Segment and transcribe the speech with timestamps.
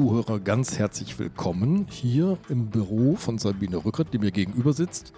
[0.00, 5.12] Zuhörer, ganz herzlich willkommen hier im Büro von Sabine Rückert, die mir gegenüber sitzt.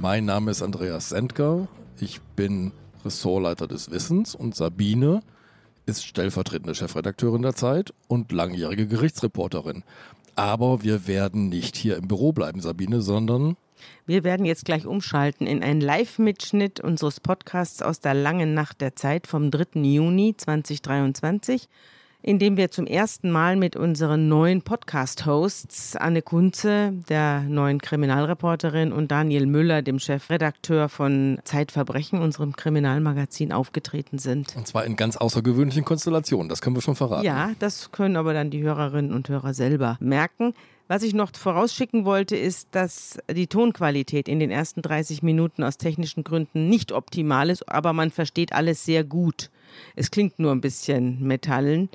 [0.00, 1.66] Mein Name ist Andreas Sendker.
[1.98, 2.72] Ich bin
[3.06, 5.22] Ressortleiter des Wissens und Sabine
[5.86, 9.82] ist stellvertretende Chefredakteurin der Zeit und langjährige Gerichtsreporterin.
[10.34, 13.56] Aber wir werden nicht hier im Büro bleiben, Sabine, sondern
[14.04, 18.94] wir werden jetzt gleich umschalten in einen Live-Mitschnitt unseres Podcasts aus der langen Nacht der
[18.94, 19.80] Zeit vom 3.
[19.80, 21.70] Juni 2023
[22.22, 28.92] in dem wir zum ersten Mal mit unseren neuen Podcast-Hosts Anne Kunze, der neuen Kriminalreporterin,
[28.92, 34.56] und Daniel Müller, dem Chefredakteur von Zeitverbrechen, unserem Kriminalmagazin, aufgetreten sind.
[34.56, 37.24] Und zwar in ganz außergewöhnlichen Konstellationen, das können wir schon verraten.
[37.24, 40.54] Ja, das können aber dann die Hörerinnen und Hörer selber merken.
[40.88, 45.76] Was ich noch vorausschicken wollte, ist, dass die Tonqualität in den ersten 30 Minuten aus
[45.76, 49.50] technischen Gründen nicht optimal ist, aber man versteht alles sehr gut.
[49.96, 51.88] Es klingt nur ein bisschen metallen.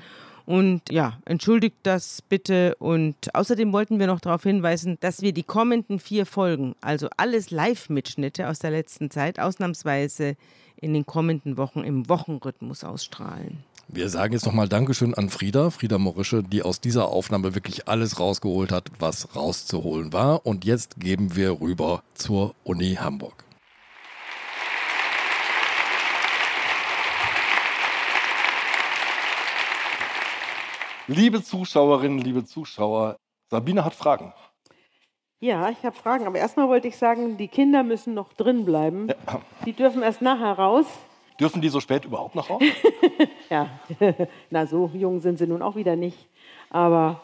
[0.46, 2.74] Und ja, entschuldigt das bitte.
[2.78, 7.50] Und außerdem wollten wir noch darauf hinweisen, dass wir die kommenden vier Folgen, also alles
[7.50, 10.36] Live-Mitschnitte aus der letzten Zeit, ausnahmsweise
[10.76, 13.64] in den kommenden Wochen im Wochenrhythmus ausstrahlen.
[13.88, 18.18] Wir sagen jetzt nochmal Dankeschön an Frieda, Frieda Morische, die aus dieser Aufnahme wirklich alles
[18.18, 20.46] rausgeholt hat, was rauszuholen war.
[20.46, 23.44] Und jetzt geben wir rüber zur Uni Hamburg.
[31.06, 33.18] Liebe Zuschauerinnen, liebe Zuschauer,
[33.50, 34.32] Sabine hat Fragen.
[35.38, 39.08] Ja, ich habe Fragen, aber erstmal wollte ich sagen, die Kinder müssen noch drin bleiben.
[39.08, 39.40] Ja.
[39.66, 40.86] Die dürfen erst nachher raus.
[41.38, 42.62] Dürfen die so spät überhaupt noch raus?
[43.50, 43.68] ja,
[44.50, 46.26] na so jung sind sie nun auch wieder nicht.
[46.70, 47.20] Aber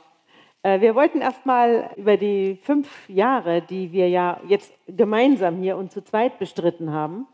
[0.62, 5.91] äh, wir wollten erstmal über die fünf Jahre, die wir ja jetzt gemeinsam hier und
[5.91, 7.26] zu zweit bestritten haben,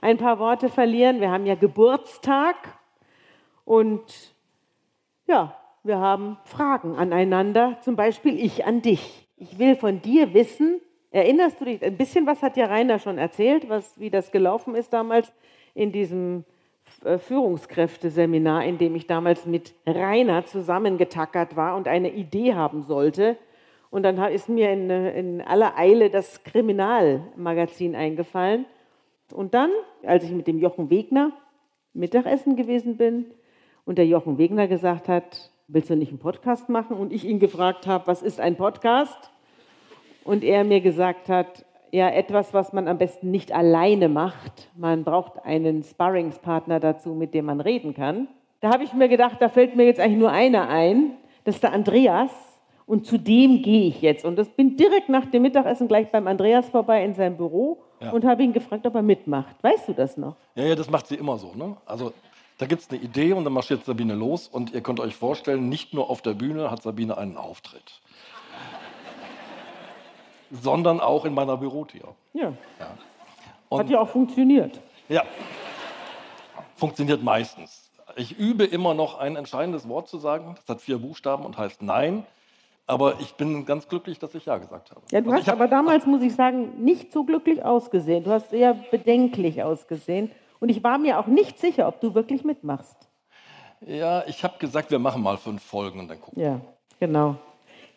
[0.00, 1.20] ein paar Worte verlieren.
[1.20, 2.56] Wir haben ja Geburtstag
[3.64, 4.34] und
[5.28, 9.26] ja, wir haben Fragen aneinander, zum Beispiel ich an dich.
[9.36, 13.18] Ich will von dir wissen, erinnerst du dich, ein bisschen was hat ja Rainer schon
[13.18, 15.32] erzählt, was, wie das gelaufen ist damals
[15.74, 16.44] in diesem
[17.04, 23.36] äh, Führungskräfteseminar, in dem ich damals mit Rainer zusammengetackert war und eine Idee haben sollte.
[23.90, 28.64] Und dann ist mir in, in aller Eile das Kriminalmagazin eingefallen.
[29.32, 29.70] Und dann,
[30.04, 31.32] als ich mit dem Jochen Wegner
[31.92, 33.26] Mittagessen gewesen bin
[33.84, 36.96] und der Jochen Wegner gesagt hat, willst du nicht einen Podcast machen?
[36.96, 39.30] Und ich ihn gefragt habe, was ist ein Podcast?
[40.24, 44.68] Und er mir gesagt hat, ja, etwas, was man am besten nicht alleine macht.
[44.76, 48.28] Man braucht einen Sparringspartner dazu, mit dem man reden kann.
[48.60, 51.12] Da habe ich mir gedacht, da fällt mir jetzt eigentlich nur einer ein,
[51.44, 52.30] das ist der Andreas.
[52.86, 54.24] Und zu dem gehe ich jetzt.
[54.24, 58.10] Und das bin direkt nach dem Mittagessen gleich beim Andreas vorbei in seinem Büro ja.
[58.10, 59.56] und habe ihn gefragt, ob er mitmacht.
[59.62, 60.36] Weißt du das noch?
[60.54, 61.52] Ja, ja, das macht sie immer so.
[61.54, 61.76] Ne?
[61.86, 62.12] Also
[62.62, 65.68] da gibt es eine Idee und dann marschiert Sabine los und ihr könnt euch vorstellen,
[65.68, 68.00] nicht nur auf der Bühne hat Sabine einen Auftritt,
[70.52, 72.14] sondern auch in meiner Bürotür.
[72.34, 72.52] Ja.
[72.78, 73.78] ja.
[73.78, 74.78] hat ja auch funktioniert.
[75.08, 75.24] Ja,
[76.76, 77.90] funktioniert meistens.
[78.14, 80.54] Ich übe immer noch ein entscheidendes Wort zu sagen.
[80.54, 82.24] Das hat vier Buchstaben und heißt Nein.
[82.86, 85.00] Aber ich bin ganz glücklich, dass ich Ja gesagt habe.
[85.10, 88.22] Ja, du also hast aber damals, muss ich sagen, nicht so glücklich ausgesehen.
[88.22, 90.30] Du hast sehr bedenklich ausgesehen.
[90.62, 92.96] Und ich war mir auch nicht sicher, ob du wirklich mitmachst.
[93.80, 96.40] Ja, ich habe gesagt, wir machen mal fünf Folgen und dann gucken.
[96.40, 96.60] Ja,
[97.00, 97.34] genau.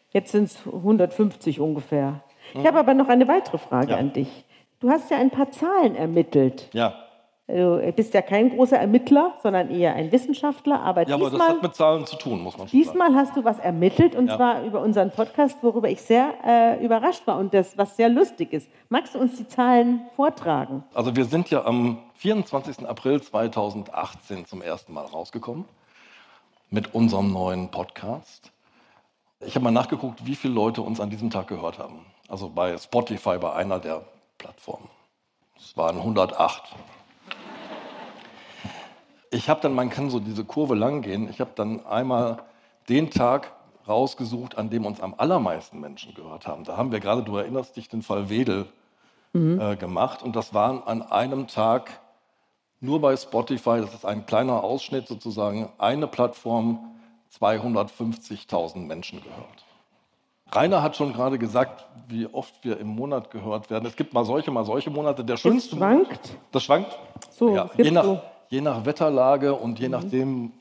[0.10, 2.24] Jetzt sind es 150 ungefähr.
[2.56, 2.66] Ich mhm.
[2.66, 3.98] habe aber noch eine weitere Frage ja.
[3.98, 4.46] an dich.
[4.80, 6.70] Du hast ja ein paar Zahlen ermittelt.
[6.74, 7.05] Ja.
[7.48, 10.80] Du bist ja kein großer Ermittler, sondern eher ein Wissenschaftler.
[10.80, 13.20] Aber ja, diesmal, aber das hat mit Zahlen zu tun, muss man schon Diesmal sagen.
[13.20, 14.36] hast du was ermittelt und ja.
[14.36, 18.52] zwar über unseren Podcast, worüber ich sehr äh, überrascht war und das, was sehr lustig
[18.52, 18.68] ist.
[18.90, 20.84] Magst du uns die Zahlen vortragen?
[20.96, 22.88] Also wir sind ja am 24.
[22.88, 25.66] April 2018 zum ersten Mal rausgekommen
[26.72, 28.52] mit unserem neuen Podcast.
[29.42, 32.08] Ich habe mal nachgeguckt, wie viele Leute uns an diesem Tag gehört haben.
[32.28, 34.02] Also bei Spotify, bei einer der
[34.40, 34.90] Plattformen.
[35.58, 36.76] Es waren 108
[39.36, 42.38] ich habe dann, man kann so diese Kurve lang gehen, ich habe dann einmal
[42.88, 43.52] den Tag
[43.88, 46.64] rausgesucht, an dem uns am allermeisten Menschen gehört haben.
[46.64, 48.66] Da haben wir gerade, du erinnerst dich, den Fall Wedel
[49.34, 49.60] mhm.
[49.60, 50.24] äh, gemacht.
[50.24, 52.00] Und das waren an einem Tag
[52.80, 56.92] nur bei Spotify, das ist ein kleiner Ausschnitt sozusagen, eine Plattform,
[57.40, 59.66] 250.000 Menschen gehört.
[60.52, 63.86] Rainer hat schon gerade gesagt, wie oft wir im Monat gehört werden.
[63.86, 65.26] Es gibt mal solche, mal solche Monate.
[65.26, 65.72] Der schönste.
[65.72, 66.38] Das schwankt.
[66.52, 66.98] Das schwankt?
[67.32, 69.92] So, ja, je nach, so je nach Wetterlage und je mhm.
[69.92, 70.52] nachdem,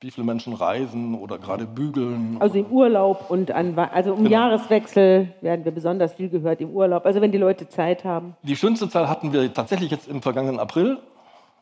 [0.00, 2.36] wie viele Menschen reisen oder gerade bügeln.
[2.38, 4.30] Also im Urlaub und an, also um genau.
[4.30, 7.04] Jahreswechsel werden wir besonders viel gehört im Urlaub.
[7.04, 8.36] Also wenn die Leute Zeit haben.
[8.42, 10.98] Die schönste Zahl hatten wir tatsächlich jetzt im vergangenen April,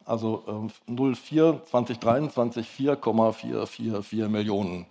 [0.05, 0.43] also
[0.89, 4.87] äh, 04 2023 4,444 Millionen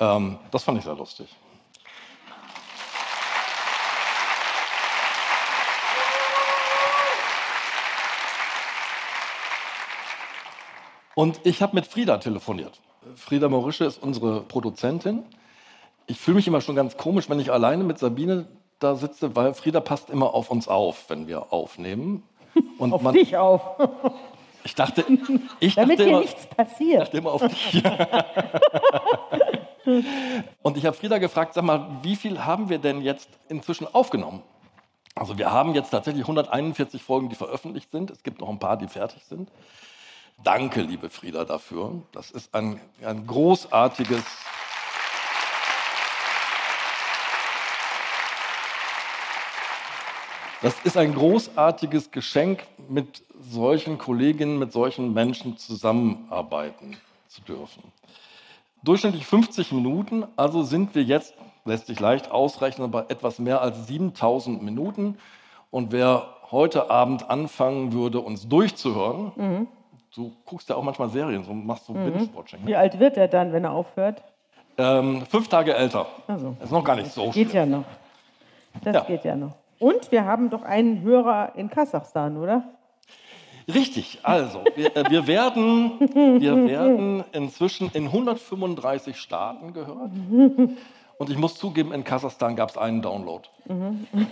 [0.00, 1.26] Ähm, das fand ich sehr lustig.
[11.18, 12.80] Und ich habe mit Frieda telefoniert.
[13.16, 15.24] Frieda Morische ist unsere Produzentin.
[16.06, 18.46] Ich fühle mich immer schon ganz komisch, wenn ich alleine mit Sabine
[18.78, 22.22] da sitze, weil Frieda passt immer auf uns auf, wenn wir aufnehmen.
[22.78, 23.62] Und auf man, dich auf.
[24.64, 25.04] Ich dachte,
[25.60, 26.92] ich Damit dachte dir immer, nichts passiert.
[26.92, 27.82] Ich dachte immer auf dich.
[30.62, 34.42] Und ich habe Frieda gefragt, sag mal, wie viel haben wir denn jetzt inzwischen aufgenommen?
[35.16, 38.12] Also wir haben jetzt tatsächlich 141 Folgen, die veröffentlicht sind.
[38.12, 39.50] Es gibt noch ein paar, die fertig sind.
[40.44, 42.00] Danke, liebe Frieda, dafür.
[42.12, 44.22] Das ist ein, ein großartiges.
[50.62, 56.96] Das ist ein großartiges Geschenk, mit solchen Kolleginnen, mit solchen Menschen zusammenarbeiten
[57.26, 57.82] zu dürfen.
[58.84, 63.88] Durchschnittlich 50 Minuten, also sind wir jetzt, lässt sich leicht ausrechnen, bei etwas mehr als
[63.88, 65.18] 7000 Minuten.
[65.70, 69.68] Und wer heute Abend anfangen würde, uns durchzuhören, mhm
[70.14, 72.12] du guckst ja auch manchmal Serien, so machst so mhm.
[72.12, 72.60] Binge-Watching.
[72.64, 74.22] Wie alt wird er dann, wenn er aufhört?
[74.76, 76.06] Ähm, fünf Tage älter.
[76.26, 76.56] Also.
[76.62, 77.84] Ist noch gar nicht so Das geht ja noch.
[78.82, 79.00] Das ja.
[79.02, 79.54] geht ja noch.
[79.78, 82.64] Und wir haben doch einen Hörer in Kasachstan, oder?
[83.72, 86.00] Richtig, also wir, äh, wir, werden,
[86.40, 90.10] wir werden inzwischen in 135 Staaten gehört.
[91.18, 93.46] Und ich muss zugeben, in Kasachstan gab es einen Download.
[93.66, 94.06] Mhm.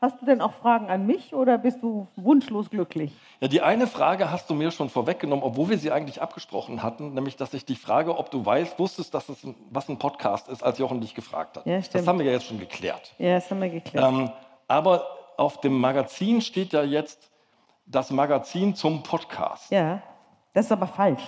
[0.00, 3.12] Hast du denn auch Fragen an mich oder bist du wunschlos glücklich?
[3.40, 7.14] Ja, die eine Frage hast du mir schon vorweggenommen, obwohl wir sie eigentlich abgesprochen hatten,
[7.14, 9.38] nämlich, dass ich dich frage, ob du weißt, wusstest, dass es
[9.70, 11.66] was ein Podcast ist, als Jochen dich gefragt hat.
[11.66, 12.02] Ja, stimmt.
[12.02, 13.14] Das haben wir ja jetzt schon geklärt.
[13.16, 14.04] Ja, das haben wir geklärt.
[14.06, 14.30] Ähm,
[14.68, 15.06] aber
[15.38, 17.30] auf dem Magazin steht ja jetzt
[17.86, 19.70] das Magazin zum Podcast.
[19.70, 20.02] Ja,
[20.52, 21.22] das ist aber falsch.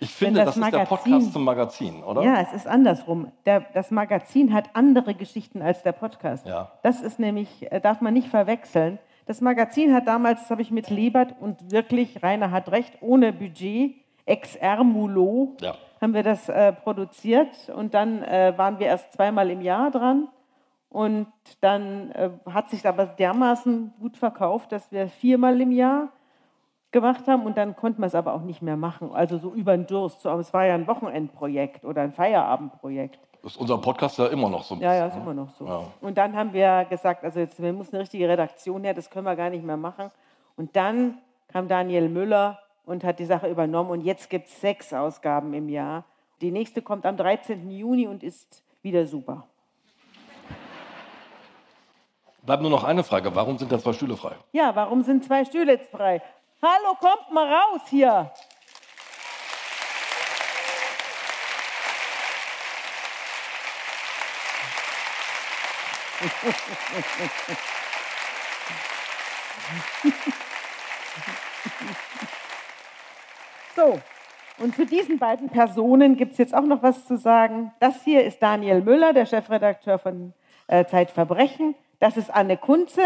[0.00, 2.22] Ich finde, das, das ist der Podcast zum Magazin, oder?
[2.22, 3.30] Ja, es ist andersrum.
[3.44, 6.46] Der, das Magazin hat andere Geschichten als der Podcast.
[6.46, 6.72] Ja.
[6.82, 8.98] Das ist nämlich, äh, darf man nicht verwechseln.
[9.26, 13.32] Das Magazin hat damals, das habe ich mit Lebert und wirklich, Rainer hat recht, ohne
[13.32, 13.94] Budget,
[14.26, 15.74] XR Mulot, ja.
[16.00, 20.28] haben wir das äh, produziert und dann äh, waren wir erst zweimal im Jahr dran.
[20.88, 21.28] Und
[21.60, 26.08] dann äh, hat sich aber dermaßen gut verkauft, dass wir viermal im Jahr
[26.92, 29.12] gemacht haben und dann konnten wir es aber auch nicht mehr machen.
[29.12, 30.22] Also so über den Durst.
[30.22, 33.18] So, es war ja ein Wochenendprojekt oder ein Feierabendprojekt.
[33.42, 34.74] Das ist unser Podcast ja immer noch so.
[34.76, 35.66] Ja, ja, ist immer noch so.
[35.66, 35.82] Ja.
[36.00, 39.24] Und dann haben wir gesagt, also jetzt wir muss eine richtige Redaktion her, das können
[39.24, 40.10] wir gar nicht mehr machen.
[40.56, 44.92] Und dann kam Daniel Müller und hat die Sache übernommen und jetzt gibt es sechs
[44.92, 46.04] Ausgaben im Jahr.
[46.40, 47.70] Die nächste kommt am 13.
[47.70, 49.46] Juni und ist wieder super.
[52.42, 53.34] Bleibt nur noch eine Frage.
[53.34, 54.34] Warum sind da zwei Stühle frei?
[54.52, 56.22] Ja, warum sind zwei Stühle frei?
[56.62, 58.30] Hallo, kommt mal raus hier.
[73.76, 73.98] So,
[74.58, 77.72] und zu diesen beiden Personen gibt es jetzt auch noch was zu sagen.
[77.80, 80.34] Das hier ist Daniel Müller, der Chefredakteur von
[80.66, 81.74] äh, Zeitverbrechen.
[82.00, 83.00] Das ist Anne Kunze,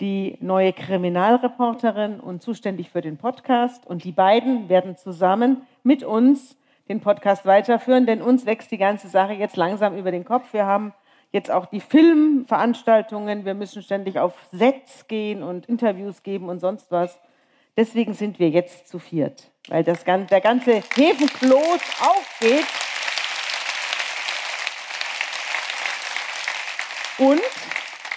[0.00, 3.86] die neue Kriminalreporterin und zuständig für den Podcast.
[3.86, 6.56] Und die beiden werden zusammen mit uns
[6.88, 10.52] den Podcast weiterführen, denn uns wächst die ganze Sache jetzt langsam über den Kopf.
[10.52, 10.92] Wir haben
[11.30, 16.90] jetzt auch die Filmveranstaltungen, wir müssen ständig auf Sets gehen und Interviews geben und sonst
[16.90, 17.18] was.
[17.76, 22.66] Deswegen sind wir jetzt zu viert, weil das, der ganze Hefenkloß aufgeht.
[27.18, 27.59] Und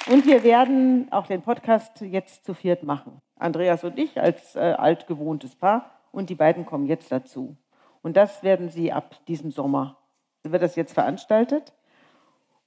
[0.07, 3.21] und wir werden auch den Podcast jetzt zu viert machen.
[3.37, 7.55] Andreas und ich als äh, altgewohntes Paar und die beiden kommen jetzt dazu.
[8.01, 9.97] Und das werden sie ab diesem Sommer,
[10.43, 11.73] wird das jetzt veranstaltet.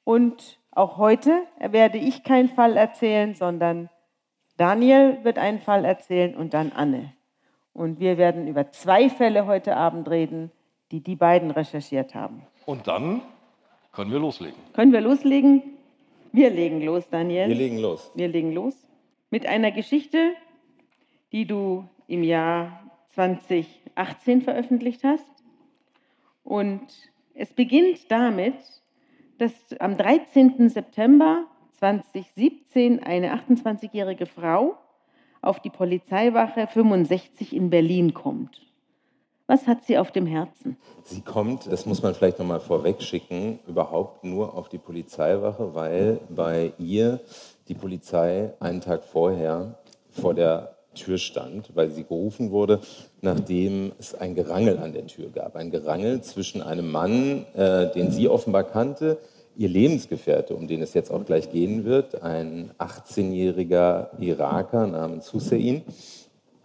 [0.05, 3.91] Und auch heute werde ich keinen Fall erzählen, sondern
[4.57, 7.13] Daniel wird einen Fall erzählen und dann Anne.
[7.75, 10.51] Und wir werden über zwei Fälle heute Abend reden,
[10.91, 12.47] die die beiden recherchiert haben.
[12.65, 13.21] Und dann
[13.93, 14.59] können wir loslegen.
[14.73, 15.76] Können wir loslegen?
[16.37, 17.49] Wir legen los, Daniel.
[17.49, 18.13] Wir legen los.
[18.15, 18.75] Wir legen los
[19.31, 20.35] mit einer Geschichte,
[21.33, 25.25] die du im Jahr 2018 veröffentlicht hast.
[26.45, 26.83] Und
[27.33, 28.55] es beginnt damit,
[29.39, 30.69] dass am 13.
[30.69, 31.47] September
[31.79, 34.77] 2017 eine 28-jährige Frau
[35.41, 38.61] auf die Polizeiwache 65 in Berlin kommt.
[39.47, 40.77] Was hat sie auf dem Herzen?
[41.05, 46.19] Sie kommt, das muss man vielleicht nochmal vorweg schicken, überhaupt nur auf die Polizeiwache, weil
[46.29, 47.21] bei ihr
[47.69, 49.79] die Polizei einen Tag vorher
[50.11, 52.81] vor der Tür stand, weil sie gerufen wurde,
[53.21, 55.55] nachdem es ein Gerangel an der Tür gab.
[55.55, 59.19] Ein Gerangel zwischen einem Mann, äh, den sie offenbar kannte,
[59.57, 65.83] ihr Lebensgefährte, um den es jetzt auch gleich gehen wird, ein 18-jähriger Iraker namens Hussein,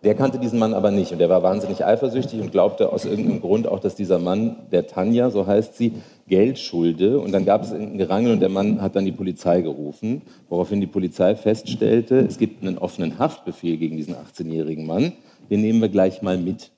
[0.03, 3.41] der kannte diesen Mann aber nicht und der war wahnsinnig eifersüchtig und glaubte aus irgendeinem
[3.41, 5.93] Grund auch, dass dieser Mann, der Tanja, so heißt sie,
[6.27, 7.19] Geld schulde.
[7.19, 10.81] Und dann gab es ein Gerangel und der Mann hat dann die Polizei gerufen, woraufhin
[10.81, 15.13] die Polizei feststellte, es gibt einen offenen Haftbefehl gegen diesen 18-jährigen Mann,
[15.49, 16.71] den nehmen wir gleich mal mit.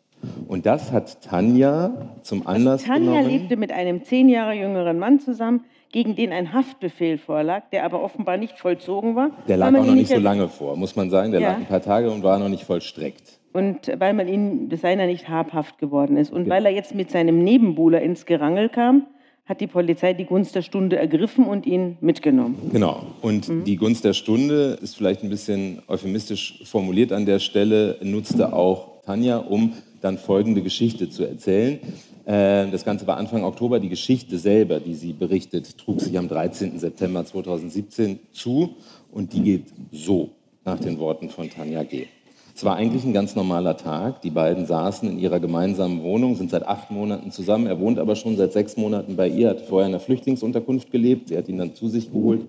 [0.47, 1.91] Und das hat Tanja
[2.23, 3.39] zum also Anlass also Tanja genommen.
[3.39, 5.61] lebte mit einem zehn Jahre jüngeren Mann zusammen,
[5.93, 9.29] gegen den ein Haftbefehl vorlag, der aber offenbar nicht vollzogen war.
[9.47, 11.31] Der lag auch noch nicht so lange vor, muss man sagen.
[11.31, 11.49] Der ja.
[11.49, 13.39] lag ein paar Tage und war noch nicht vollstreckt.
[13.53, 16.33] Und weil man ihm seiner nicht habhaft geworden ist.
[16.33, 16.49] Und ja.
[16.49, 19.05] weil er jetzt mit seinem Nebenbuhler ins Gerangel kam,
[19.45, 22.71] hat die Polizei die Gunst der Stunde ergriffen und ihn mitgenommen.
[22.71, 23.03] Genau.
[23.21, 23.63] Und mhm.
[23.63, 29.03] die Gunst der Stunde ist vielleicht ein bisschen euphemistisch formuliert an der Stelle, nutzte auch
[29.05, 31.79] Tanja, um dann folgende Geschichte zu erzählen.
[32.25, 33.79] Äh, das Ganze war Anfang Oktober.
[33.79, 36.79] Die Geschichte selber, die sie berichtet, trug sich am 13.
[36.79, 38.75] September 2017 zu
[39.11, 40.29] und die geht so
[40.65, 42.07] nach den Worten von Tanja G.
[42.55, 44.21] Es war eigentlich ein ganz normaler Tag.
[44.21, 47.65] Die beiden saßen in ihrer gemeinsamen Wohnung, sind seit acht Monaten zusammen.
[47.65, 51.29] Er wohnt aber schon seit sechs Monaten bei ihr, hat vorher in einer Flüchtlingsunterkunft gelebt.
[51.29, 52.45] Sie hat ihn dann zu sich geholt.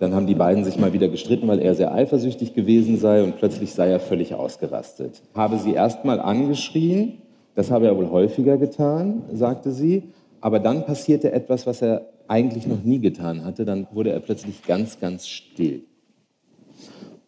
[0.00, 3.38] Dann haben die beiden sich mal wieder gestritten, weil er sehr eifersüchtig gewesen sei und
[3.38, 5.22] plötzlich sei er völlig ausgerastet.
[5.34, 7.21] Habe sie erst mal angeschrien
[7.54, 10.04] das habe er wohl häufiger getan, sagte sie.
[10.40, 13.64] Aber dann passierte etwas, was er eigentlich noch nie getan hatte.
[13.64, 15.82] Dann wurde er plötzlich ganz, ganz still.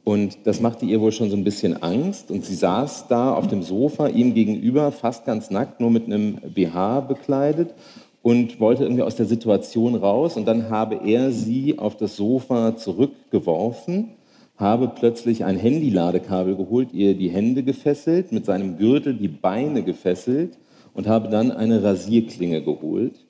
[0.02, 2.30] Und das machte ihr wohl schon so ein bisschen Angst.
[2.30, 6.36] Und sie saß da auf dem Sofa ihm gegenüber, fast ganz nackt, nur mit einem
[6.54, 7.74] BH bekleidet
[8.22, 10.36] und wollte irgendwie aus der Situation raus.
[10.36, 14.10] Und dann habe er sie auf das Sofa zurückgeworfen
[14.56, 20.58] habe plötzlich ein Handyladekabel geholt, ihr die Hände gefesselt, mit seinem Gürtel die Beine gefesselt
[20.94, 23.24] und habe dann eine Rasierklinge geholt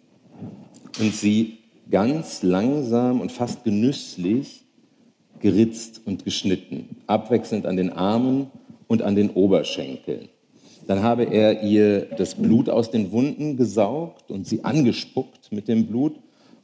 [1.00, 1.58] und sie
[1.90, 4.64] ganz langsam und fast genüsslich
[5.40, 8.46] geritzt und geschnitten, abwechselnd an den Armen
[8.86, 10.28] und an den Oberschenkeln.
[10.86, 15.86] Dann habe er ihr das Blut aus den Wunden gesaugt und sie angespuckt mit dem
[15.86, 16.14] Blut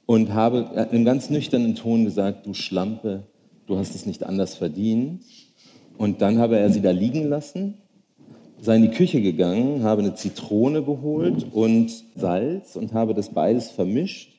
[0.05, 3.25] und habe in einem ganz nüchternen Ton gesagt, du Schlampe,
[3.71, 5.23] du hast es nicht anders verdient.
[5.97, 7.75] Und dann habe er sie da liegen lassen,
[8.61, 13.71] sei in die Küche gegangen, habe eine Zitrone geholt und Salz und habe das beides
[13.71, 14.35] vermischt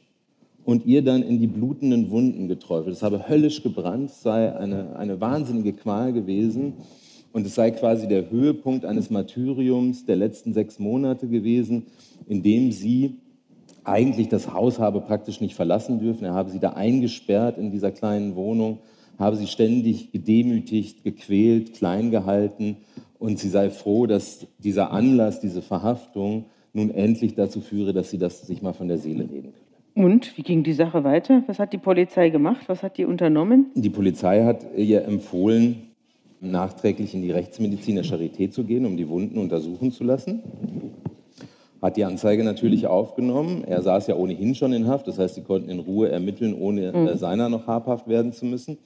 [0.63, 2.95] und ihr dann in die blutenden Wunden geträufelt.
[2.95, 6.73] Es habe höllisch gebrannt, es sei eine, eine wahnsinnige Qual gewesen
[7.31, 11.88] und es sei quasi der Höhepunkt eines Martyriums der letzten sechs Monate gewesen,
[12.27, 13.15] in dem sie
[13.83, 16.25] eigentlich das Haus habe praktisch nicht verlassen dürfen.
[16.25, 18.79] Er habe sie da eingesperrt in dieser kleinen Wohnung
[19.22, 22.78] habe sie ständig gedemütigt, gequält, klein gehalten
[23.20, 28.18] und sie sei froh, dass dieser Anlass, diese Verhaftung nun endlich dazu führe, dass sie
[28.18, 30.08] das sich mal von der Seele reden können.
[30.08, 31.44] Und wie ging die Sache weiter?
[31.48, 32.63] Was hat die Polizei gemacht?
[32.68, 33.68] Was hat die unternommen?
[33.75, 35.92] Die Polizei hat ihr empfohlen,
[36.40, 40.42] nachträglich in die Rechtsmedizin der Charité zu gehen, um die Wunden untersuchen zu lassen
[41.81, 43.63] hat die Anzeige natürlich aufgenommen.
[43.63, 46.91] Er saß ja ohnehin schon in Haft, das heißt, sie konnten in Ruhe ermitteln, ohne
[46.91, 47.17] mhm.
[47.17, 48.77] seiner noch habhaft werden zu müssen.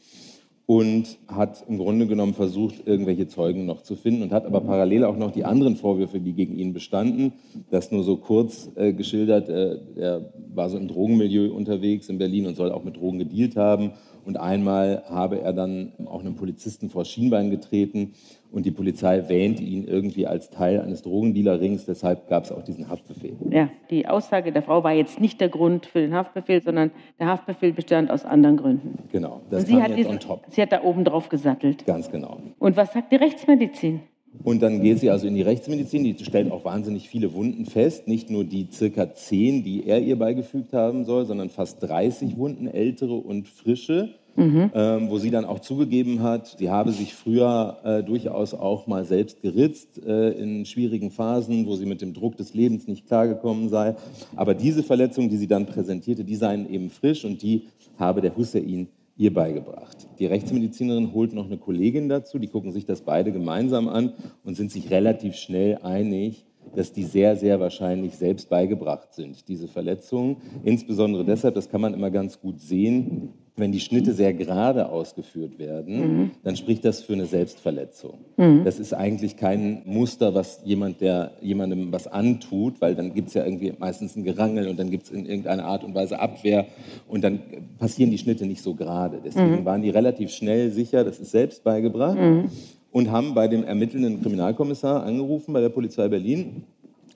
[0.67, 5.03] Und hat im Grunde genommen versucht, irgendwelche Zeugen noch zu finden und hat aber parallel
[5.03, 7.33] auch noch die anderen Vorwürfe, die gegen ihn bestanden.
[7.69, 9.47] Das nur so kurz äh, geschildert.
[9.47, 13.55] Äh, er war so im Drogenmilieu unterwegs in Berlin und soll auch mit Drogen gedealt
[13.57, 13.91] haben.
[14.25, 18.13] Und einmal habe er dann auch einem Polizisten vor Schienbein getreten
[18.51, 21.86] und die Polizei wähnt ihn irgendwie als Teil eines Drogendealer-Rings.
[21.86, 23.36] Deshalb gab es auch diesen Haftbefehl.
[23.51, 27.27] Ja, die Aussage der Frau war jetzt nicht der Grund für den Haftbefehl, sondern der
[27.27, 28.98] Haftbefehl bestand aus anderen Gründen.
[29.12, 31.86] Genau, das und sie hat, diesen, sie hat da oben drauf gesattelt.
[31.86, 32.39] Ganz genau.
[32.58, 34.01] Und was sagt die Rechtsmedizin?
[34.44, 38.08] Und dann geht sie also in die Rechtsmedizin, die stellt auch wahnsinnig viele Wunden fest,
[38.08, 42.68] nicht nur die circa zehn, die er ihr beigefügt haben soll, sondern fast 30 Wunden,
[42.68, 44.72] ältere und frische, mhm.
[44.74, 49.06] ähm, wo sie dann auch zugegeben hat, sie habe sich früher äh, durchaus auch mal
[49.06, 53.70] selbst geritzt äh, in schwierigen Phasen, wo sie mit dem Druck des Lebens nicht klargekommen
[53.70, 53.96] sei.
[54.36, 57.63] Aber diese Verletzungen, die sie dann präsentierte, die seien eben frisch und die
[57.98, 60.07] habe der Hussein ihr beigebracht.
[60.19, 64.55] Die Rechtsmedizinerin holt noch eine Kollegin dazu, die gucken sich das beide gemeinsam an und
[64.55, 66.45] sind sich relativ schnell einig,
[66.75, 70.38] dass die sehr, sehr wahrscheinlich selbst beigebracht sind, diese Verletzungen.
[70.63, 75.57] Insbesondere deshalb, das kann man immer ganz gut sehen, wenn die Schnitte sehr gerade ausgeführt
[75.59, 76.31] werden, mhm.
[76.43, 78.15] dann spricht das für eine Selbstverletzung.
[78.35, 78.65] Mhm.
[78.65, 83.33] Das ist eigentlich kein Muster, was jemand, der jemandem was antut, weil dann gibt es
[83.33, 86.65] ja irgendwie meistens ein Gerangel und dann gibt es in irgendeiner Art und Weise Abwehr
[87.07, 87.39] und dann
[87.79, 89.21] passieren die Schnitte nicht so gerade.
[89.24, 89.65] Deswegen mhm.
[89.65, 92.17] waren die relativ schnell sicher, das ist selbst beigebracht.
[92.19, 92.50] Mhm.
[92.91, 96.63] und haben bei dem ermittelnden Kriminalkommissar angerufen, bei der Polizei Berlin,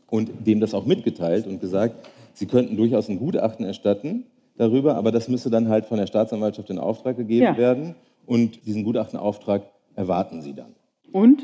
[0.10, 4.25] und dem das auch mitgeteilt und gesagt, sie könnten durchaus ein Gutachten erstatten
[4.60, 7.58] darüber, aber das müsse dann halt von der Staatsanwaltschaft in Auftrag gegeben ja.
[7.58, 7.96] werden.
[8.25, 9.63] Und diesen Gutachtenauftrag
[9.96, 10.75] erwarten sie dann.
[11.12, 11.44] Und?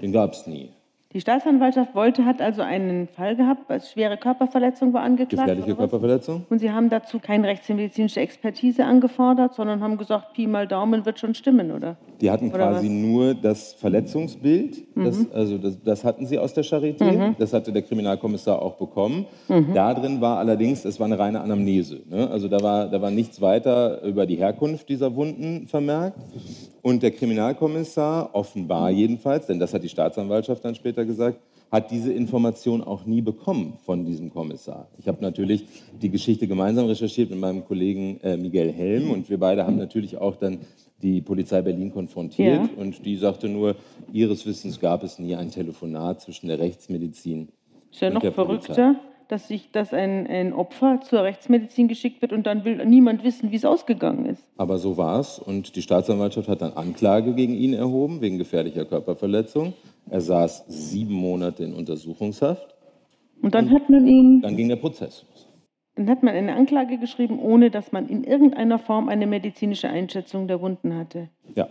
[0.00, 0.70] Den gab es nie.
[1.12, 5.48] Die Staatsanwaltschaft wollte, hat also einen Fall gehabt, als schwere Körperverletzung war angeklagt.
[5.48, 6.46] Gefährliche Körperverletzung.
[6.48, 11.18] Und Sie haben dazu keine rechtsmedizinische Expertise angefordert, sondern haben gesagt, Pi mal Daumen wird
[11.18, 11.96] schon stimmen, oder?
[12.20, 12.94] Die hatten oder quasi was?
[12.94, 15.04] nur das Verletzungsbild, mhm.
[15.04, 17.34] das, also das, das, hatten sie aus der Charité, mhm.
[17.40, 19.26] das hatte der Kriminalkommissar auch bekommen.
[19.48, 19.74] Mhm.
[19.74, 22.02] Da drin war allerdings, es war eine reine Anamnese.
[22.08, 22.30] Ne?
[22.30, 26.18] Also da war, da war nichts weiter über die Herkunft dieser Wunden vermerkt.
[26.82, 31.40] Und der Kriminalkommissar, offenbar jedenfalls, denn das hat die Staatsanwaltschaft dann später gesagt,
[31.70, 34.88] hat diese Information auch nie bekommen von diesem Kommissar.
[34.98, 35.64] Ich habe natürlich
[36.00, 40.16] die Geschichte gemeinsam recherchiert mit meinem Kollegen äh, Miguel Helm und wir beide haben natürlich
[40.16, 40.58] auch dann
[41.00, 42.68] die Polizei Berlin konfrontiert ja.
[42.76, 43.76] und die sagte nur,
[44.12, 47.48] ihres Wissens gab es nie ein Telefonat zwischen der Rechtsmedizin.
[47.90, 48.96] Ist ja noch verrückter,
[49.30, 53.50] dass, sich, dass ein, ein Opfer zur Rechtsmedizin geschickt wird und dann will niemand wissen,
[53.50, 54.44] wie es ausgegangen ist.
[54.56, 58.84] Aber so war es und die Staatsanwaltschaft hat dann Anklage gegen ihn erhoben wegen gefährlicher
[58.84, 59.74] Körperverletzung.
[60.08, 62.74] Er saß sieben Monate in Untersuchungshaft.
[63.42, 64.42] Und dann und hat man ihn.
[64.42, 65.24] Dann ging der Prozess.
[65.96, 70.48] Dann hat man eine Anklage geschrieben, ohne dass man in irgendeiner Form eine medizinische Einschätzung
[70.48, 71.28] der Wunden hatte.
[71.54, 71.68] Ja.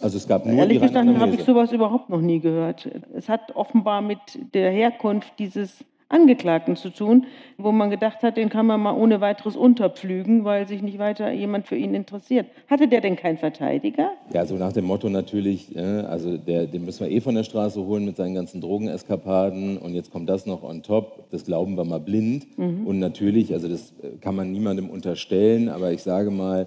[0.00, 2.88] Also es gab nur Ehrlich gesagt habe ich sowas überhaupt noch nie gehört.
[3.14, 4.18] Es hat offenbar mit
[4.54, 7.26] der Herkunft dieses Angeklagten zu tun,
[7.58, 11.30] wo man gedacht hat, den kann man mal ohne weiteres unterpflügen, weil sich nicht weiter
[11.32, 12.46] jemand für ihn interessiert.
[12.68, 14.12] Hatte der denn keinen Verteidiger?
[14.32, 17.44] Ja, so nach dem Motto natürlich, äh, also der, den müssen wir eh von der
[17.44, 21.76] Straße holen mit seinen ganzen Drogeneskapaden und jetzt kommt das noch on top, das glauben
[21.76, 22.46] wir mal blind.
[22.58, 22.86] Mhm.
[22.86, 26.64] Und natürlich, also das äh, kann man niemandem unterstellen, aber ich sage mal,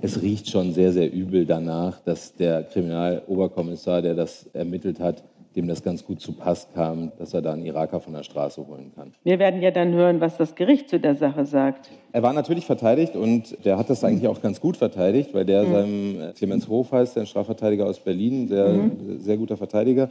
[0.00, 5.22] es riecht schon sehr, sehr übel danach, dass der Kriminaloberkommissar, der das ermittelt hat,
[5.56, 8.66] dem das ganz gut zu Pass kam, dass er da einen Iraker von der Straße
[8.66, 9.12] holen kann.
[9.24, 11.90] Wir werden ja dann hören, was das Gericht zu der Sache sagt.
[12.12, 15.64] Er war natürlich verteidigt und der hat das eigentlich auch ganz gut verteidigt, weil der
[15.64, 15.72] mhm.
[15.72, 19.18] seinem äh, Clemens Hof heißt, ein Strafverteidiger aus Berlin, sehr, mhm.
[19.20, 20.10] sehr guter Verteidiger,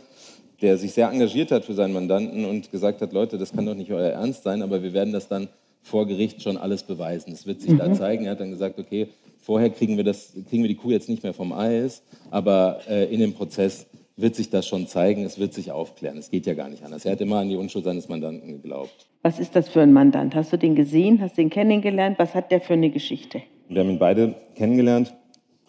[0.61, 3.75] der sich sehr engagiert hat für seinen Mandanten und gesagt hat, Leute, das kann doch
[3.75, 5.47] nicht euer Ernst sein, aber wir werden das dann
[5.81, 7.33] vor Gericht schon alles beweisen.
[7.33, 7.79] Es wird sich mhm.
[7.79, 8.25] da zeigen.
[8.25, 9.07] Er hat dann gesagt, okay,
[9.39, 13.11] vorher kriegen wir, das, kriegen wir die Kuh jetzt nicht mehr vom Eis, aber äh,
[13.11, 16.17] in dem Prozess wird sich das schon zeigen, es wird sich aufklären.
[16.17, 17.05] Es geht ja gar nicht anders.
[17.05, 19.07] Er hat immer an die Unschuld seines Mandanten geglaubt.
[19.23, 20.35] Was ist das für ein Mandant?
[20.35, 21.21] Hast du den gesehen?
[21.21, 22.19] Hast du ihn kennengelernt?
[22.19, 23.41] Was hat der für eine Geschichte?
[23.69, 25.13] Wir haben ihn beide kennengelernt.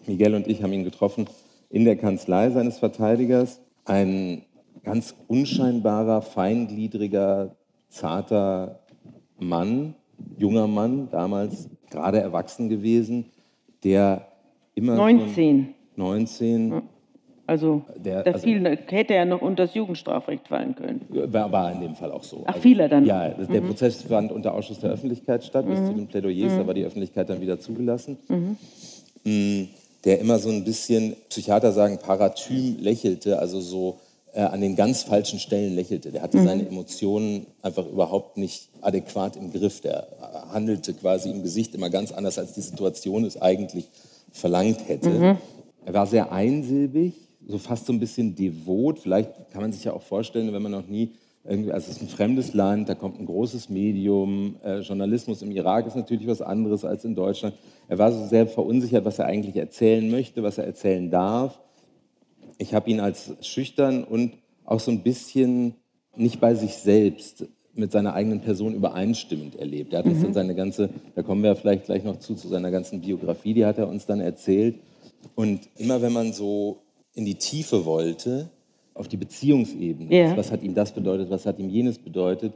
[0.05, 1.27] Miguel und ich haben ihn getroffen
[1.69, 3.61] in der Kanzlei seines Verteidigers.
[3.85, 4.43] Ein
[4.83, 7.55] ganz unscheinbarer, feingliedriger,
[7.89, 8.79] zarter
[9.39, 9.95] Mann,
[10.37, 13.25] junger Mann, damals gerade erwachsen gewesen,
[13.83, 14.27] der
[14.75, 14.95] immer.
[14.95, 15.73] 19.
[15.95, 16.81] 19,
[17.45, 21.01] also, der, das also, hätte ja noch unter das Jugendstrafrecht fallen können.
[21.09, 22.43] War, war in dem Fall auch so.
[22.45, 23.05] Ach, also, vieler dann?
[23.05, 23.67] Ja, das, der mhm.
[23.67, 25.87] Prozess fand unter Ausschuss der Öffentlichkeit statt, bis mhm.
[25.87, 26.57] zu den Plädoyers, mhm.
[26.59, 28.17] da war die Öffentlichkeit dann wieder zugelassen.
[28.29, 28.57] Mhm.
[29.25, 29.67] Mm,
[30.05, 33.99] der immer so ein bisschen, Psychiater sagen, paratym lächelte, also so
[34.33, 36.11] äh, an den ganz falschen Stellen lächelte.
[36.11, 36.45] Der hatte mhm.
[36.45, 39.81] seine Emotionen einfach überhaupt nicht adäquat im Griff.
[39.81, 40.07] Der
[40.51, 43.89] handelte quasi im Gesicht immer ganz anders, als die Situation es eigentlich
[44.31, 45.09] verlangt hätte.
[45.09, 45.37] Mhm.
[45.85, 47.13] Er war sehr einsilbig,
[47.47, 48.99] so fast so ein bisschen devot.
[48.99, 51.11] Vielleicht kann man sich ja auch vorstellen, wenn man noch nie
[51.45, 54.55] irgendwie, also es ist ein fremdes Land, da kommt ein großes Medium.
[54.63, 57.55] Äh, Journalismus im Irak ist natürlich was anderes als in Deutschland.
[57.87, 61.59] Er war so sehr verunsichert, was er eigentlich erzählen möchte, was er erzählen darf.
[62.57, 65.75] Ich habe ihn als schüchtern und auch so ein bisschen
[66.15, 69.93] nicht bei sich selbst mit seiner eigenen Person übereinstimmend erlebt.
[69.93, 70.23] Er hat uns mhm.
[70.23, 73.65] dann seine ganze, da kommen wir vielleicht gleich noch zu, zu seiner ganzen Biografie, die
[73.65, 74.79] hat er uns dann erzählt.
[75.35, 76.83] Und immer wenn man so
[77.15, 78.49] in die Tiefe wollte,
[78.93, 80.11] auf die Beziehungsebene.
[80.11, 80.37] Yeah.
[80.37, 82.53] Was hat ihm das bedeutet, was hat ihm jenes bedeutet?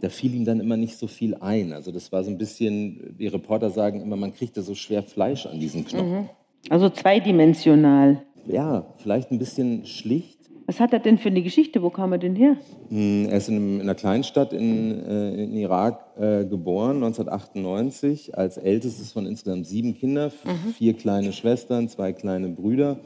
[0.00, 1.72] Da fiel ihm dann immer nicht so viel ein.
[1.72, 5.02] Also das war so ein bisschen, die Reporter sagen immer, man kriegt da so schwer
[5.02, 6.12] Fleisch an diesen Knochen.
[6.12, 6.28] Mhm.
[6.68, 8.22] Also zweidimensional.
[8.46, 10.38] Ja, vielleicht ein bisschen schlicht.
[10.66, 11.82] Was hat er denn für eine Geschichte?
[11.82, 12.56] Wo kam er denn her?
[12.88, 19.12] Hm, er ist in, einer Kleinstadt in, äh, in Irak äh, geboren, 1998, als ältestes
[19.12, 20.70] von insgesamt sieben Kindern, mhm.
[20.72, 23.00] vier kleine Schwestern, zwei kleine Brüder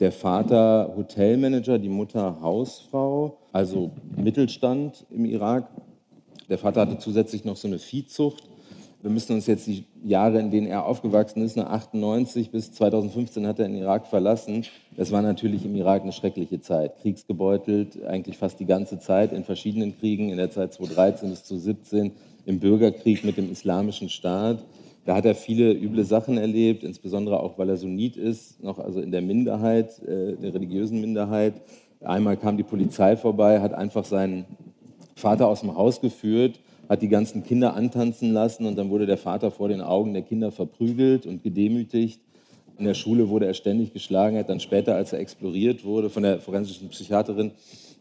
[0.00, 5.68] der Vater Hotelmanager, die Mutter Hausfrau, also Mittelstand im Irak.
[6.48, 8.44] Der Vater hatte zusätzlich noch so eine Viehzucht.
[9.02, 13.46] Wir müssen uns jetzt die Jahre, in denen er aufgewachsen ist, nach 98 bis 2015
[13.48, 14.64] hat er den Irak verlassen.
[14.96, 17.00] Das war natürlich im Irak eine schreckliche Zeit.
[17.00, 22.12] Kriegsgebeutelt, eigentlich fast die ganze Zeit in verschiedenen Kriegen, in der Zeit 2013 bis 2017,
[22.46, 24.58] im Bürgerkrieg mit dem Islamischen Staat.
[25.04, 29.00] Da hat er viele üble Sachen erlebt, insbesondere auch, weil er Sunnit ist, noch also
[29.00, 31.54] in der Minderheit, äh, der religiösen Minderheit.
[32.00, 34.44] Einmal kam die Polizei vorbei, hat einfach seinen
[35.16, 39.18] Vater aus dem Haus geführt, hat die ganzen Kinder antanzen lassen und dann wurde der
[39.18, 42.20] Vater vor den Augen der Kinder verprügelt und gedemütigt.
[42.78, 46.22] In der Schule wurde er ständig geschlagen, hat dann später, als er exploriert wurde von
[46.22, 47.52] der forensischen Psychiaterin,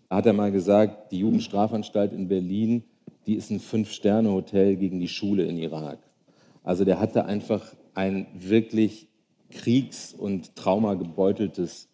[0.10, 2.84] hat er mal gesagt, die Jugendstrafanstalt in Berlin,
[3.28, 6.00] die ist ein Fünf-Sterne-Hotel gegen die Schule in Irak.
[6.64, 9.08] Also der hatte einfach ein wirklich
[9.52, 11.90] kriegs- und traumagebeuteltes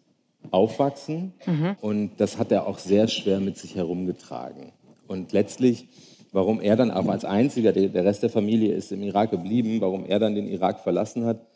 [0.50, 1.76] Aufwachsen mhm.
[1.80, 4.72] und das hat er auch sehr schwer mit sich herumgetragen.
[5.06, 5.88] Und letztlich,
[6.32, 10.04] warum er dann auch als einziger, der Rest der Familie ist im Irak geblieben, warum
[10.04, 11.46] er dann den Irak verlassen hat,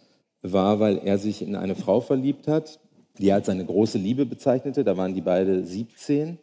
[0.42, 2.80] war, weil er sich in eine Frau verliebt hat,
[3.18, 4.82] die er als seine große Liebe bezeichnete.
[4.82, 6.38] Da waren die beide 17.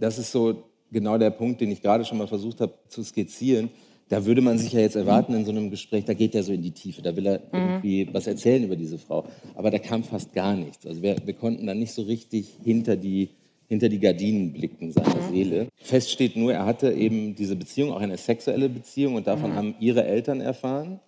[0.00, 3.70] Das ist so genau der Punkt, den ich gerade schon mal versucht habe zu skizzieren
[4.12, 6.52] da würde man sich ja jetzt erwarten in so einem Gespräch, da geht er so
[6.52, 7.46] in die Tiefe, da will er mhm.
[7.52, 9.24] irgendwie was erzählen über diese Frau.
[9.54, 10.86] Aber da kam fast gar nichts.
[10.86, 13.30] Also wir, wir konnten da nicht so richtig hinter die,
[13.68, 15.30] hinter die Gardinen blicken seiner mhm.
[15.30, 15.68] Seele.
[15.76, 19.56] Fest steht nur, er hatte eben diese Beziehung, auch eine sexuelle Beziehung und davon mhm.
[19.56, 21.00] haben ihre Eltern erfahren.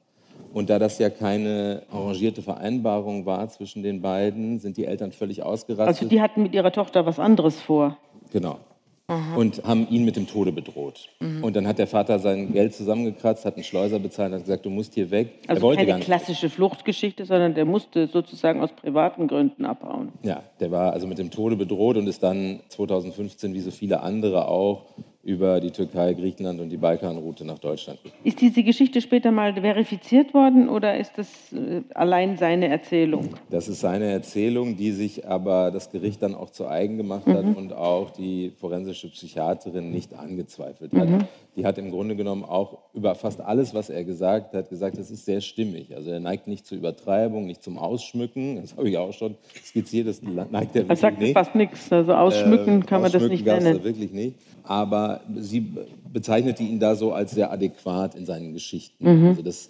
[0.54, 5.42] Und da das ja keine arrangierte Vereinbarung war zwischen den beiden, sind die Eltern völlig
[5.42, 6.04] ausgerastet.
[6.04, 7.98] Also die hatten mit ihrer Tochter was anderes vor.
[8.32, 8.60] Genau.
[9.06, 9.36] Aha.
[9.36, 11.10] und haben ihn mit dem Tode bedroht.
[11.20, 11.44] Mhm.
[11.44, 14.64] Und dann hat der Vater sein Geld zusammengekratzt, hat einen Schleuser bezahlt und hat gesagt,
[14.64, 15.40] du musst hier weg.
[15.46, 20.12] Also er wollte keine klassische Fluchtgeschichte, sondern der musste sozusagen aus privaten Gründen abhauen.
[20.22, 24.00] Ja, der war also mit dem Tode bedroht und ist dann 2015, wie so viele
[24.00, 24.86] andere auch,
[25.24, 27.98] über die Türkei, Griechenland und die Balkanroute nach Deutschland.
[28.22, 33.30] Ist diese Geschichte später mal verifiziert worden oder ist das äh, allein seine Erzählung?
[33.50, 37.44] Das ist seine Erzählung, die sich aber das Gericht dann auch zu eigen gemacht hat
[37.44, 37.54] mhm.
[37.54, 41.08] und auch die forensische Psychiaterin nicht angezweifelt hat.
[41.08, 41.24] Mhm.
[41.56, 45.10] Die hat im Grunde genommen auch über fast alles, was er gesagt hat, gesagt, das
[45.10, 45.94] ist sehr stimmig.
[45.96, 48.56] Also er neigt nicht zur Übertreibung, nicht zum Ausschmücken.
[48.60, 51.92] Das habe ich auch schon skizziert, das neigt er wirklich Er sagt fast nichts.
[51.92, 53.78] Also ausschmücken äh, kann man das nicht nennen.
[53.78, 54.34] Da wirklich nicht
[54.64, 55.72] aber sie
[56.12, 59.20] bezeichnete ihn da so als sehr adäquat in seinen Geschichten.
[59.20, 59.28] Mhm.
[59.28, 59.68] Also das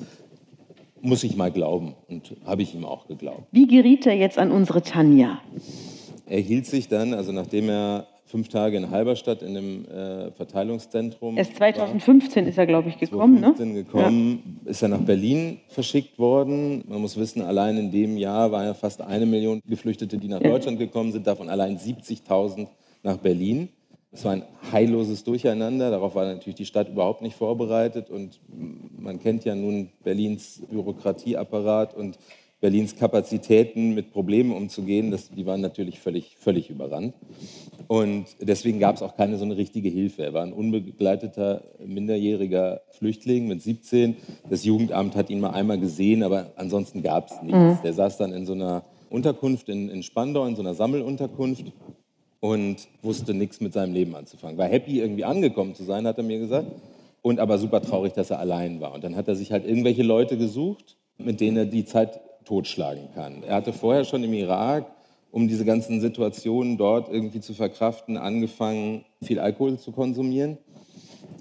[1.02, 3.46] muss ich mal glauben und habe ich ihm auch geglaubt.
[3.52, 5.40] Wie geriet er jetzt an unsere Tanja?
[6.26, 11.36] Er hielt sich dann, also nachdem er fünf Tage in Halberstadt in dem äh, Verteilungszentrum.
[11.36, 13.38] Erst 2015 war, ist er, glaube ich, gekommen.
[13.38, 13.84] 2015 ne?
[13.84, 14.70] gekommen, ja.
[14.70, 16.82] ist er nach Berlin verschickt worden.
[16.88, 20.40] Man muss wissen, allein in dem Jahr waren ja fast eine Million Geflüchtete, die nach
[20.40, 20.50] ja.
[20.50, 22.66] Deutschland gekommen sind, davon allein 70.000
[23.04, 23.68] nach Berlin.
[24.14, 25.90] Es war ein heilloses Durcheinander.
[25.90, 28.10] Darauf war natürlich die Stadt überhaupt nicht vorbereitet.
[28.10, 28.40] Und
[28.96, 32.18] man kennt ja nun Berlins Bürokratieapparat und
[32.60, 35.10] Berlins Kapazitäten, mit Problemen umzugehen.
[35.10, 37.14] Das, die waren natürlich völlig, völlig überrannt.
[37.88, 40.22] Und deswegen gab es auch keine so eine richtige Hilfe.
[40.22, 44.16] Er war ein unbegleiteter, minderjähriger Flüchtling mit 17.
[44.48, 47.58] Das Jugendamt hat ihn mal einmal gesehen, aber ansonsten gab es nichts.
[47.58, 47.78] Mhm.
[47.82, 51.72] Der saß dann in so einer Unterkunft in, in Spandau, in so einer Sammelunterkunft
[52.44, 54.58] und wusste nichts mit seinem Leben anzufangen.
[54.58, 56.66] War happy, irgendwie angekommen zu sein, hat er mir gesagt.
[57.22, 58.92] Und aber super traurig, dass er allein war.
[58.92, 63.08] Und dann hat er sich halt irgendwelche Leute gesucht, mit denen er die Zeit totschlagen
[63.14, 63.42] kann.
[63.44, 64.84] Er hatte vorher schon im Irak,
[65.30, 70.58] um diese ganzen Situationen dort irgendwie zu verkraften, angefangen, viel Alkohol zu konsumieren.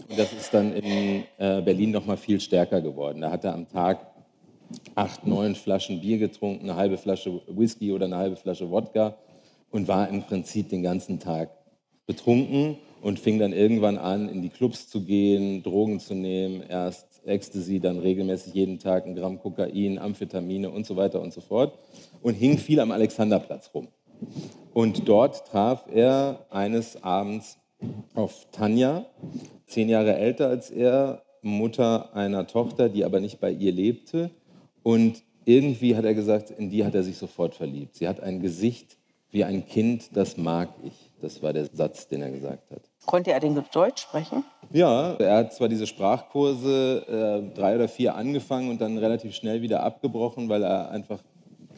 [0.09, 3.19] Und das ist dann in äh, Berlin noch mal viel stärker geworden.
[3.19, 4.07] Da hat er am Tag
[4.95, 9.17] acht, neun Flaschen Bier getrunken, eine halbe Flasche Whisky oder eine halbe Flasche Wodka
[9.73, 11.49] und war im Prinzip den ganzen Tag
[12.05, 17.25] betrunken und fing dann irgendwann an, in die Clubs zu gehen, Drogen zu nehmen, erst
[17.25, 21.77] Ecstasy, dann regelmäßig jeden Tag ein Gramm Kokain, Amphetamine und so weiter und so fort
[22.21, 23.87] und hing viel am Alexanderplatz rum.
[24.73, 27.57] Und dort traf er eines Abends
[28.13, 29.05] auf Tanja,
[29.65, 34.29] zehn Jahre älter als er, Mutter einer Tochter, die aber nicht bei ihr lebte.
[34.83, 37.95] Und irgendwie hat er gesagt, in die hat er sich sofort verliebt.
[37.95, 38.97] Sie hat ein Gesicht,
[39.33, 40.93] wie ein Kind, das mag ich.
[41.19, 42.81] Das war der Satz, den er gesagt hat.
[43.05, 44.43] Konnte er denn Deutsch sprechen?
[44.71, 49.61] Ja, er hat zwar diese Sprachkurse äh, drei oder vier angefangen und dann relativ schnell
[49.61, 51.19] wieder abgebrochen, weil er einfach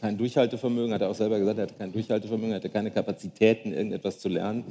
[0.00, 3.72] kein Durchhaltevermögen, hat er auch selber gesagt, er hatte kein Durchhaltevermögen, er hatte keine Kapazitäten,
[3.72, 4.64] irgendetwas zu lernen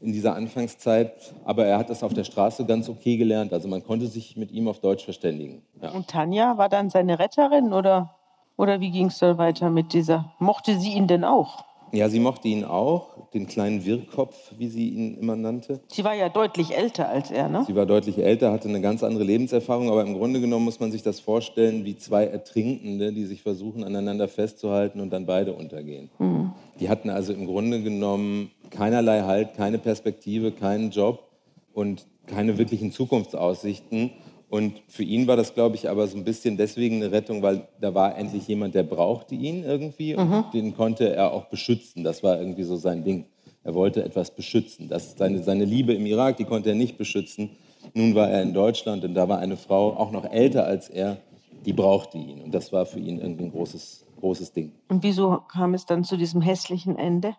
[0.00, 1.14] in dieser Anfangszeit.
[1.44, 3.52] Aber er hat das auf der Straße ganz okay gelernt.
[3.52, 5.62] Also man konnte sich mit ihm auf Deutsch verständigen.
[5.82, 5.90] Ja.
[5.90, 8.14] Und Tanja war dann seine Retterin oder,
[8.56, 10.32] oder wie ging es dann weiter mit dieser?
[10.38, 11.64] Mochte sie ihn denn auch?
[11.92, 15.80] Ja, sie mochte ihn auch, den kleinen Wirrkopf, wie sie ihn immer nannte.
[15.88, 17.64] Sie war ja deutlich älter als er, ne?
[17.66, 20.92] Sie war deutlich älter, hatte eine ganz andere Lebenserfahrung, aber im Grunde genommen muss man
[20.92, 26.10] sich das vorstellen wie zwei Ertrinkende, die sich versuchen, aneinander festzuhalten und dann beide untergehen.
[26.18, 26.52] Mhm.
[26.80, 31.28] Die hatten also im Grunde genommen keinerlei Halt, keine Perspektive, keinen Job
[31.72, 34.10] und keine wirklichen Zukunftsaussichten.
[34.50, 37.68] Und für ihn war das, glaube ich, aber so ein bisschen deswegen eine Rettung, weil
[37.80, 40.44] da war endlich jemand, der brauchte ihn irgendwie und mhm.
[40.54, 42.02] den konnte er auch beschützen.
[42.02, 43.26] Das war irgendwie so sein Ding.
[43.62, 44.88] Er wollte etwas beschützen.
[44.88, 47.50] Das, seine, seine Liebe im Irak, die konnte er nicht beschützen.
[47.92, 51.18] Nun war er in Deutschland und da war eine Frau, auch noch älter als er,
[51.66, 52.40] die brauchte ihn.
[52.40, 54.72] Und das war für ihn irgendwie ein großes, großes Ding.
[54.88, 57.36] Und wieso kam es dann zu diesem hässlichen Ende?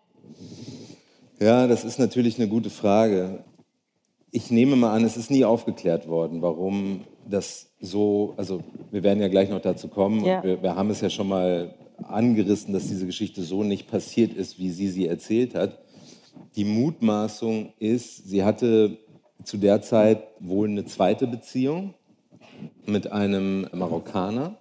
[1.39, 3.43] Ja, das ist natürlich eine gute Frage.
[4.31, 8.61] Ich nehme mal an, es ist nie aufgeklärt worden, warum das so, also
[8.91, 10.23] wir werden ja gleich noch dazu kommen.
[10.23, 10.43] Ja.
[10.43, 14.59] Wir, wir, haben es ja schon mal angerissen, dass diese Geschichte so nicht passiert ist,
[14.59, 15.79] wie sie sie erzählt hat.
[16.55, 18.97] Die Mutmaßung ist, sie hatte
[19.43, 21.93] zu der Zeit wohl eine zweite Beziehung
[22.85, 24.57] mit einem Marokkaner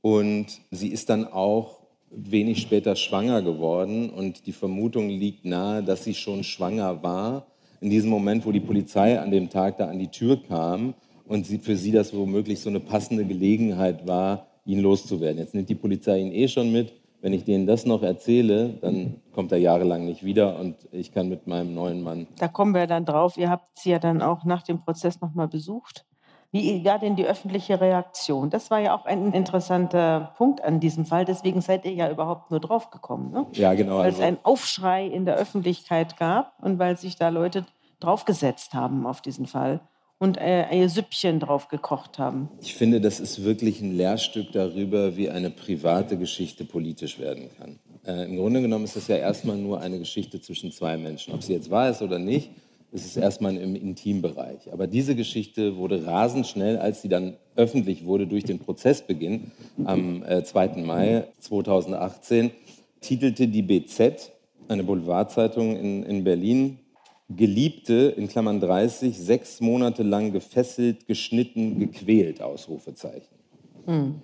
[0.00, 6.04] und sie ist dann auch wenig später schwanger geworden und die Vermutung liegt nahe, dass
[6.04, 7.46] sie schon schwanger war
[7.80, 10.94] in diesem Moment, wo die Polizei an dem Tag da an die Tür kam
[11.26, 15.38] und sie, für sie das womöglich so eine passende Gelegenheit war, ihn loszuwerden.
[15.38, 16.92] Jetzt nimmt die Polizei ihn eh schon mit.
[17.22, 21.28] Wenn ich denen das noch erzähle, dann kommt er jahrelang nicht wieder und ich kann
[21.28, 22.26] mit meinem neuen Mann.
[22.38, 23.36] Da kommen wir dann drauf.
[23.36, 26.06] Ihr habt sie ja dann auch nach dem Prozess nochmal besucht.
[26.52, 28.50] Wie war denn die öffentliche Reaktion?
[28.50, 31.24] Das war ja auch ein interessanter Punkt an diesem Fall.
[31.24, 33.30] Deswegen seid ihr ja überhaupt nur draufgekommen.
[33.30, 33.46] Ne?
[33.52, 33.98] Ja, genau.
[33.98, 34.18] Weil also.
[34.18, 37.66] es einen Aufschrei in der Öffentlichkeit gab und weil sich da Leute
[38.00, 39.80] draufgesetzt haben auf diesen Fall
[40.18, 42.48] und äh, ihr Süppchen drauf gekocht haben.
[42.60, 47.78] Ich finde, das ist wirklich ein Lehrstück darüber, wie eine private Geschichte politisch werden kann.
[48.04, 51.32] Äh, Im Grunde genommen ist das ja erstmal nur eine Geschichte zwischen zwei Menschen.
[51.32, 52.50] Ob sie jetzt wahr ist oder nicht,
[52.92, 54.72] ist es erstmal im Intimbereich.
[54.72, 59.52] Aber diese Geschichte wurde rasend schnell, als sie dann öffentlich wurde durch den Prozessbeginn
[59.84, 60.82] am äh, 2.
[60.84, 62.50] Mai 2018,
[63.00, 64.32] titelte die BZ,
[64.68, 66.78] eine Boulevardzeitung in, in Berlin,
[67.28, 73.36] Geliebte, in Klammern 30, sechs Monate lang gefesselt, geschnitten, gequält, Ausrufezeichen.
[73.86, 74.16] Mhm.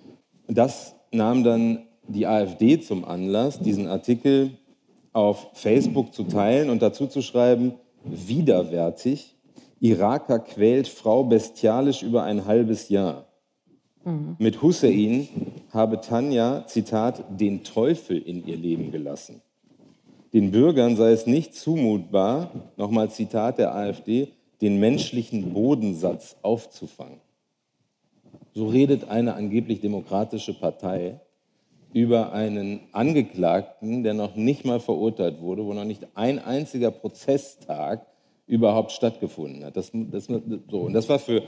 [0.47, 4.51] Das nahm dann die AfD zum Anlass, diesen Artikel
[5.13, 7.73] auf Facebook zu teilen und dazu zu schreiben,
[8.09, 9.35] widerwärtig.
[9.79, 13.27] Iraker quält Frau bestialisch über ein halbes Jahr.
[14.03, 14.35] Mhm.
[14.39, 15.27] Mit Hussein
[15.71, 19.41] habe Tanja, Zitat, den Teufel in ihr Leben gelassen.
[20.33, 24.29] Den Bürgern sei es nicht zumutbar, nochmal Zitat der AfD,
[24.61, 27.21] den menschlichen Bodensatz aufzufangen.
[28.53, 31.19] So redet eine angeblich demokratische Partei
[31.93, 38.05] über einen Angeklagten, der noch nicht mal verurteilt wurde, wo noch nicht ein einziger Prozesstag
[38.45, 39.77] überhaupt stattgefunden hat.
[39.77, 40.79] Das, das, so.
[40.81, 41.43] Und das war für,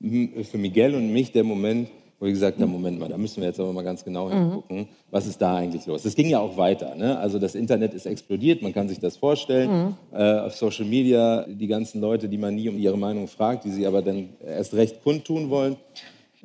[0.00, 3.48] für Miguel und mich der Moment, wo ich gesagt habe, Moment mal, da müssen wir
[3.48, 4.88] jetzt aber mal ganz genau hingucken, mhm.
[5.10, 6.04] was ist da eigentlich los.
[6.04, 6.94] Das ging ja auch weiter.
[6.94, 7.18] Ne?
[7.18, 9.96] Also das Internet ist explodiert, man kann sich das vorstellen.
[10.12, 10.16] Mhm.
[10.16, 13.70] Äh, auf Social Media die ganzen Leute, die man nie um ihre Meinung fragt, die
[13.70, 15.76] sie aber dann erst recht kundtun wollen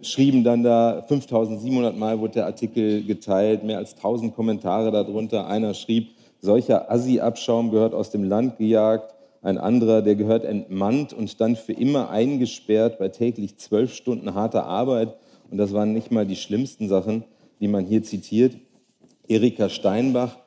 [0.02, 5.48] schrieben dann da, 5700 Mal wurde der Artikel geteilt, mehr als 1000 Kommentare darunter.
[5.48, 9.16] Einer schrieb, solcher Assi-Abschaum gehört aus dem Land gejagt.
[9.42, 14.66] Ein anderer, der gehört entmannt und dann für immer eingesperrt bei täglich zwölf Stunden harter
[14.66, 15.16] Arbeit.
[15.50, 17.24] Und das waren nicht mal die schlimmsten Sachen,
[17.60, 18.58] die man hier zitiert.
[19.28, 20.38] Erika Steinbach.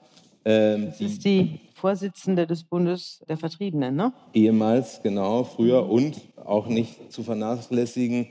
[0.44, 4.12] Ähm, das ist die Vorsitzende des Bundes der Vertriebenen, ne?
[4.34, 5.88] Ehemals, genau, früher.
[5.88, 8.28] Und auch nicht zu vernachlässigen,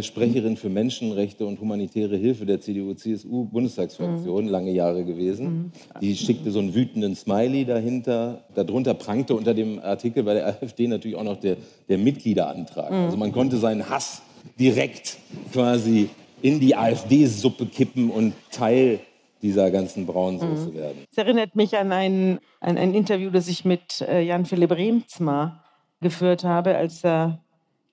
[0.00, 4.50] Sprecherin für Menschenrechte und humanitäre Hilfe der CDU-CSU-Bundestagsfraktion, mhm.
[4.50, 5.46] lange Jahre gewesen.
[5.46, 5.72] Mhm.
[6.00, 8.44] Die schickte so einen wütenden Smiley dahinter.
[8.54, 11.56] Darunter prangte unter dem Artikel bei der AfD natürlich auch noch der,
[11.88, 12.90] der Mitgliederantrag.
[12.90, 12.96] Mhm.
[12.96, 14.22] Also man konnte seinen Hass
[14.58, 15.18] direkt
[15.52, 16.08] quasi
[16.42, 19.00] in die AfD-Suppe kippen und Teil
[19.42, 20.74] dieser ganzen Braunsoße mhm.
[20.74, 21.04] werden.
[21.10, 25.64] Es erinnert mich an ein, an ein Interview, das ich mit äh, Jan-Philipp Remzma
[26.00, 27.42] geführt habe, als er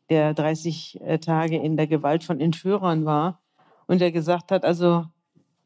[0.09, 3.41] der 30 äh, Tage in der Gewalt von Entführern war
[3.87, 5.05] und er gesagt hat, also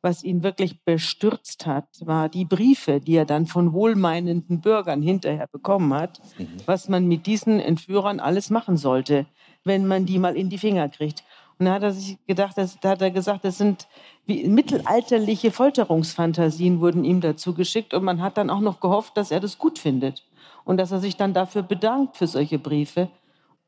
[0.01, 5.47] was ihn wirklich bestürzt hat, war die Briefe, die er dann von wohlmeinenden Bürgern hinterher
[5.47, 6.47] bekommen hat, mhm.
[6.65, 9.27] was man mit diesen Entführern alles machen sollte,
[9.63, 11.23] wenn man die mal in die Finger kriegt.
[11.59, 13.87] Und da hat er sich gedacht, das, da hat er gesagt, das sind
[14.25, 19.29] wie mittelalterliche Folterungsfantasien wurden ihm dazu geschickt und man hat dann auch noch gehofft, dass
[19.29, 20.25] er das gut findet
[20.63, 23.09] und dass er sich dann dafür bedankt für solche Briefe.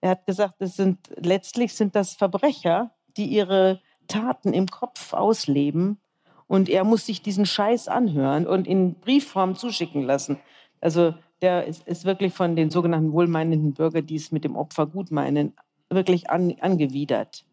[0.04, 5.98] Er hat gesagt, es sind letztlich sind das Verbrecher, die ihre Taten im Kopf ausleben
[6.46, 10.40] und er muss sich diesen Scheiß anhören und in Briefform zuschicken lassen.
[10.82, 14.88] Also der ist, ist wirklich von den sogenannten wohlmeinenden Bürgern, die es mit dem Opfer
[14.88, 15.54] gut meinen,
[15.90, 17.46] wirklich an, angewidert.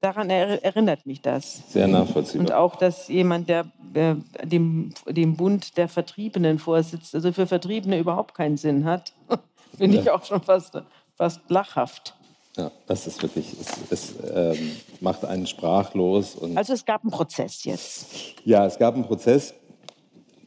[0.00, 1.70] Daran er, erinnert mich das.
[1.70, 2.46] Sehr nachvollziehbar.
[2.46, 7.98] Und auch, dass jemand, der äh, dem, dem Bund der Vertriebenen vorsitzt, also für Vertriebene
[7.98, 9.12] überhaupt keinen Sinn hat,
[9.76, 10.02] finde ja.
[10.02, 10.80] ich auch schon fast
[11.18, 12.14] fast lachhaft.
[12.56, 16.36] Ja, das ist wirklich, es, es ähm, macht einen sprachlos.
[16.54, 18.06] also es gab einen Prozess jetzt.
[18.44, 19.54] Ja, es gab einen Prozess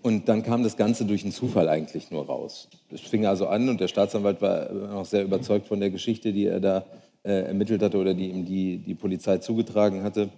[0.02, 2.68] und dann kam das Ganze durch einen Zufall eigentlich nur raus.
[2.90, 6.48] Es fing also an und der Staatsanwalt war noch sehr überzeugt von der Geschichte, die
[6.48, 6.86] er da
[7.24, 10.30] äh, ermittelt hatte oder die ihm die, die Polizei zugetragen hatte.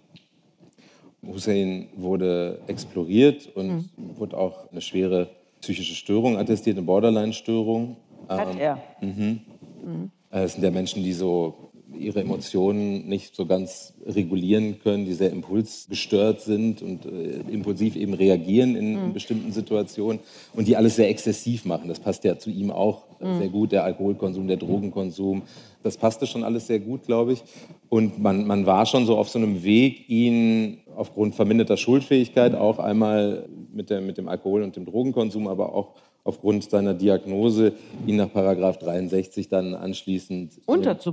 [1.25, 3.89] Hussein wurde exploriert und mhm.
[4.17, 5.29] wurde auch eine schwere
[5.61, 7.95] psychische Störung attestiert, eine Borderline-Störung.
[8.27, 8.83] Hat ähm, er.
[9.01, 9.39] Mhm.
[9.83, 10.11] Mhm.
[10.33, 15.31] Es sind ja Menschen, die so ihre Emotionen nicht so ganz regulieren können, die sehr
[15.31, 19.13] impulsgestört sind und äh, impulsiv eben reagieren in, mhm.
[19.13, 20.19] bestimmten Situationen
[20.55, 21.87] und die alles sehr exzessiv machen.
[21.87, 23.37] Das passt ja zu ihm auch mhm.
[23.39, 25.43] sehr gut, der Alkoholkonsum, der Drogenkonsum.
[25.83, 27.43] Das passte schon alles sehr gut, glaube ich.
[27.89, 32.79] Und man, man war schon so auf so einem Weg, ihn aufgrund verminderter Schuldfähigkeit auch
[32.79, 35.93] einmal mit, der, mit dem Alkohol- und dem Drogenkonsum, aber auch
[36.25, 37.73] aufgrund seiner Diagnose
[38.07, 40.53] ihn nach Paragraph 63 dann anschließend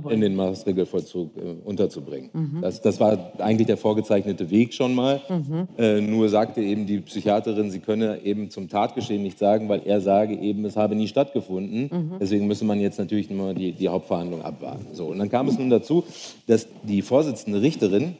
[0.09, 2.29] in den Maßregelvollzug äh, unterzubringen.
[2.31, 2.61] Mhm.
[2.61, 5.21] Das, das, war eigentlich der vorgezeichnete Weg schon mal.
[5.27, 5.67] Mhm.
[5.77, 9.99] Äh, nur sagte eben die Psychiaterin, sie könne eben zum Tatgeschehen nicht sagen, weil er
[9.99, 11.89] sage eben, es habe nie stattgefunden.
[11.91, 12.11] Mhm.
[12.21, 14.87] Deswegen müsse man jetzt natürlich nur die, die Hauptverhandlung abwarten.
[14.93, 16.05] So, und dann kam es nun dazu,
[16.47, 18.15] dass die Vorsitzende Richterin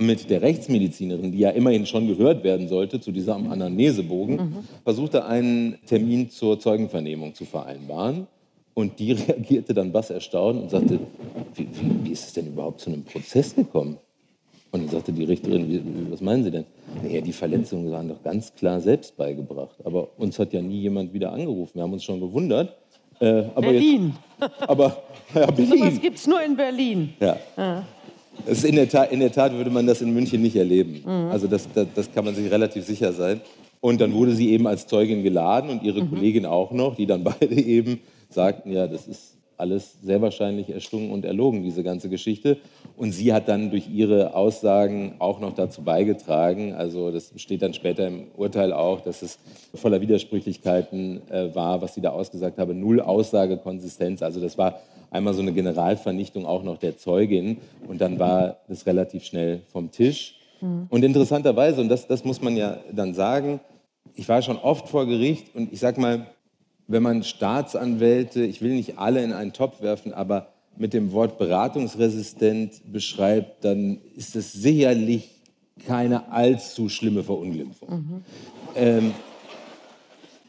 [0.00, 4.56] mit der Rechtsmedizinerin, die ja immerhin schon gehört werden sollte, zu diesem Anamnesebogen, mhm.
[4.82, 8.26] versuchte einen Termin zur Zeugenvernehmung zu vereinbaren.
[8.74, 11.00] Und die reagierte dann bass erstaunt und sagte,
[11.54, 13.98] wie, wie, wie, ist es denn überhaupt zu einem Prozess gekommen?
[14.72, 16.64] Und dann sagte die Richterin, wie, was meinen Sie denn?
[17.02, 19.76] Naja, die Verletzungen waren doch ganz klar selbst beigebracht.
[19.84, 21.72] Aber uns hat ja nie jemand wieder angerufen.
[21.74, 22.76] Wir haben uns schon gewundert.
[23.18, 24.14] Äh, Berlin.
[24.40, 25.02] Jetzt, aber
[25.34, 25.80] ja, Berlin.
[25.80, 27.12] Das gibt es nur in Berlin.
[27.20, 27.36] Ja.
[27.56, 27.84] ja.
[28.46, 31.02] Das in, der Tat, in der Tat würde man das in München nicht erleben.
[31.04, 31.30] Mhm.
[31.30, 33.40] Also das, das, das, kann man sich relativ sicher sein.
[33.80, 36.10] Und dann wurde sie eben als Zeugin geladen und ihre mhm.
[36.10, 41.10] Kollegin auch noch, die dann beide eben sagten, ja, das ist alles sehr wahrscheinlich erstungen
[41.10, 42.58] und erlogen, diese ganze Geschichte.
[42.96, 47.74] Und sie hat dann durch ihre Aussagen auch noch dazu beigetragen, also das steht dann
[47.74, 49.38] später im Urteil auch, dass es
[49.74, 54.22] voller Widersprüchlichkeiten äh, war, was sie da ausgesagt habe, null Aussagekonsistenz.
[54.22, 58.86] Also das war einmal so eine Generalvernichtung auch noch der Zeugin und dann war das
[58.86, 60.36] relativ schnell vom Tisch.
[60.60, 60.86] Mhm.
[60.88, 63.60] Und interessanterweise, und das, das muss man ja dann sagen,
[64.14, 66.26] ich war schon oft vor Gericht und ich sag mal,
[66.90, 71.38] wenn man Staatsanwälte, ich will nicht alle in einen Topf werfen, aber mit dem Wort
[71.38, 75.30] beratungsresistent beschreibt, dann ist es sicherlich
[75.86, 77.88] keine allzu schlimme Verunglimpfung.
[77.88, 78.24] Mhm.
[78.74, 79.14] Ähm,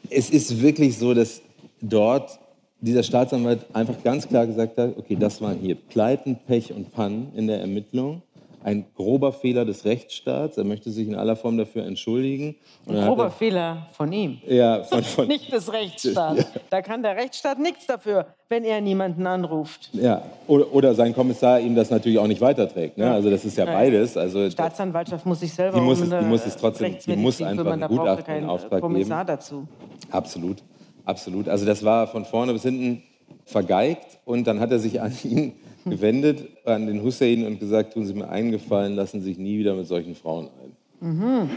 [0.09, 1.41] es ist wirklich so, dass
[1.79, 2.39] dort
[2.79, 7.31] dieser Staatsanwalt einfach ganz klar gesagt hat, okay, das waren hier Pleiten, Pech und Pannen
[7.35, 8.23] in der Ermittlung.
[8.63, 10.57] Ein grober Fehler des Rechtsstaats.
[10.57, 12.55] Er möchte sich in aller Form dafür entschuldigen.
[12.87, 14.39] Ein grober er, Fehler von ihm.
[14.47, 16.39] Ja, von, von Nicht des Rechtsstaats.
[16.39, 16.61] Ja.
[16.69, 19.89] Da kann der Rechtsstaat nichts dafür, wenn er niemanden anruft.
[19.93, 22.97] Ja, oder, oder sein Kommissar ihm das natürlich auch nicht weiterträgt.
[22.97, 23.11] Ne?
[23.11, 24.15] Also das ist ja beides.
[24.15, 27.65] Also Staatsanwaltschaft muss sich selber die muss, es, die muss es trotzdem, die muss einfach
[27.65, 29.37] einen Gutachten in Auftrag Kommissar geben.
[29.37, 29.67] dazu.
[30.11, 30.57] Absolut.
[31.03, 31.49] Absolut.
[31.49, 33.01] Also das war von vorne bis hinten
[33.45, 35.53] vergeigt und dann hat er sich an ihn
[35.85, 39.73] gewendet, an den Hussein und gesagt, tun Sie mir eingefallen, lassen Sie sich nie wieder
[39.73, 41.07] mit solchen Frauen ein.
[41.07, 41.49] Mhm.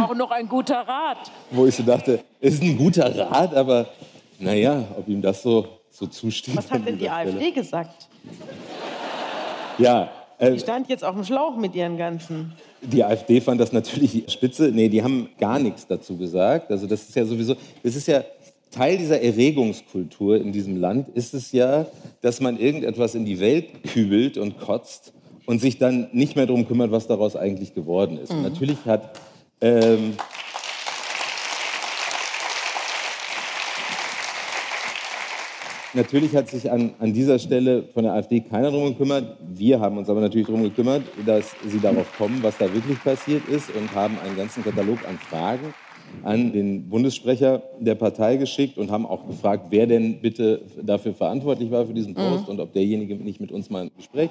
[0.00, 1.30] Auch noch ein guter Rat.
[1.50, 3.88] Wo ich so dachte, es ist ein guter Rat, aber
[4.38, 6.56] naja, ob ihm das so, so zusteht.
[6.56, 7.52] Was hat denn die AfD Stelle.
[7.52, 8.08] gesagt?
[9.78, 10.10] Ja.
[10.38, 12.52] Äh, die stand jetzt auf dem Schlauch mit ihren ganzen.
[12.80, 14.70] Die AfD fand das natürlich spitze.
[14.72, 16.70] Nee, die haben gar nichts dazu gesagt.
[16.70, 18.24] Also das ist ja sowieso, das ist ja
[18.72, 21.86] Teil dieser Erregungskultur in diesem Land ist es ja,
[22.22, 25.12] dass man irgendetwas in die Welt kübelt und kotzt
[25.46, 28.32] und sich dann nicht mehr darum kümmert, was daraus eigentlich geworden ist.
[28.32, 28.42] Mhm.
[28.42, 29.18] Natürlich hat
[29.60, 30.14] ähm,
[35.94, 39.36] Natürlich hat sich an, an dieser Stelle von der AfD keiner darum gekümmert.
[39.46, 43.46] Wir haben uns aber natürlich darum gekümmert, dass sie darauf kommen, was da wirklich passiert
[43.46, 45.74] ist und haben einen ganzen Katalog an Fragen
[46.22, 51.70] an den Bundessprecher der Partei geschickt und haben auch gefragt, wer denn bitte dafür verantwortlich
[51.70, 52.50] war für diesen Post mhm.
[52.50, 54.30] und ob derjenige nicht mit uns mal ein Gespräch.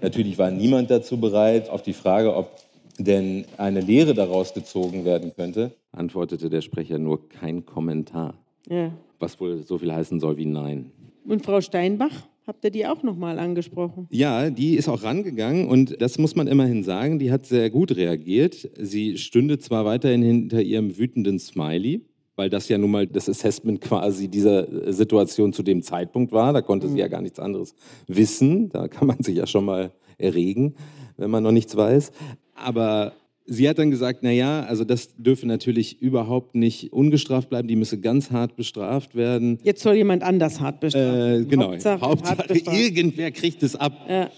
[0.00, 1.70] Natürlich war niemand dazu bereit.
[1.70, 2.50] Auf die Frage, ob
[2.98, 8.34] denn eine Lehre daraus gezogen werden könnte, antwortete der Sprecher nur kein Kommentar.
[8.68, 8.92] Ja.
[9.18, 10.92] Was wohl so viel heißen soll wie Nein.
[11.26, 12.28] Und Frau Steinbach?
[12.46, 14.06] Habt ihr die auch nochmal angesprochen?
[14.10, 17.96] Ja, die ist auch rangegangen und das muss man immerhin sagen, die hat sehr gut
[17.96, 18.68] reagiert.
[18.78, 22.02] Sie stünde zwar weiterhin hinter ihrem wütenden Smiley,
[22.36, 26.52] weil das ja nun mal das Assessment quasi dieser Situation zu dem Zeitpunkt war.
[26.52, 26.92] Da konnte mhm.
[26.92, 27.74] sie ja gar nichts anderes
[28.08, 28.68] wissen.
[28.68, 30.74] Da kann man sich ja schon mal erregen,
[31.16, 32.12] wenn man noch nichts weiß.
[32.54, 33.14] Aber
[33.46, 38.00] Sie hat dann gesagt, naja, also das dürfe natürlich überhaupt nicht ungestraft bleiben, die müsse
[38.00, 39.58] ganz hart bestraft werden.
[39.62, 41.44] Jetzt soll jemand anders hart bestraft werden.
[41.44, 44.06] Äh, genau, Hauptsache, Hauptsache irgendwer kriegt es ab.
[44.08, 44.30] Ja.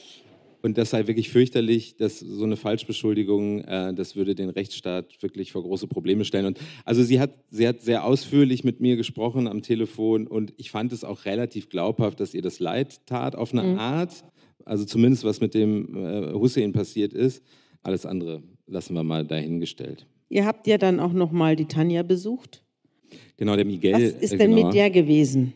[0.67, 5.53] Und das sei wirklich fürchterlich, dass so eine Falschbeschuldigung, äh, das würde den Rechtsstaat wirklich
[5.53, 6.47] vor große Probleme stellen.
[6.47, 10.73] Und also sie hat, sie hat sehr ausführlich mit mir gesprochen am Telefon und ich
[10.73, 13.79] fand es auch relativ glaubhaft, dass ihr das leid tat auf eine mhm.
[13.79, 14.25] Art.
[14.65, 17.45] Also zumindest was mit dem äh, Hussein passiert ist.
[17.87, 20.07] Alles andere lassen wir mal dahingestellt.
[20.28, 22.64] Ihr habt ja dann auch noch mal die Tanja besucht.
[23.37, 23.95] Genau, der Miguel.
[23.95, 24.66] Was ist denn genau.
[24.66, 25.53] mit der gewesen?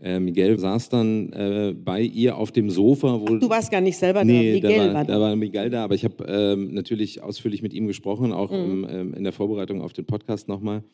[0.00, 3.20] Äh, Miguel saß dann äh, bei ihr auf dem Sofa.
[3.20, 5.12] Wo, Ach, du warst gar nicht selber nee, da, Miguel da war, war da.
[5.12, 8.56] Da war Miguel da, aber ich habe ähm, natürlich ausführlich mit ihm gesprochen, auch mhm.
[8.56, 10.84] im, ähm, in der Vorbereitung auf den Podcast nochmal.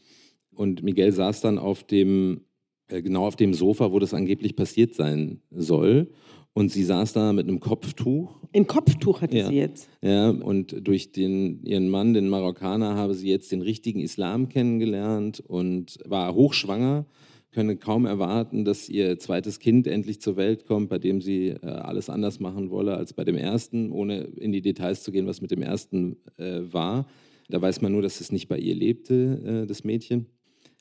[0.54, 2.40] Und Miguel saß dann auf dem,
[2.88, 6.10] äh, genau auf dem Sofa, wo das angeblich passiert sein soll.
[6.52, 8.40] Und sie saß da mit einem Kopftuch.
[8.52, 9.48] Ein Kopftuch hatte ja.
[9.48, 9.88] sie jetzt.
[10.02, 15.40] Ja, und durch den, ihren Mann, den Marokkaner, habe sie jetzt den richtigen Islam kennengelernt
[15.46, 17.06] und war hochschwanger,
[17.52, 21.66] könne kaum erwarten, dass ihr zweites Kind endlich zur Welt kommt, bei dem sie äh,
[21.66, 25.40] alles anders machen wolle als bei dem ersten, ohne in die Details zu gehen, was
[25.40, 27.06] mit dem ersten äh, war.
[27.48, 30.26] Da weiß man nur, dass es nicht bei ihr lebte, äh, das Mädchen.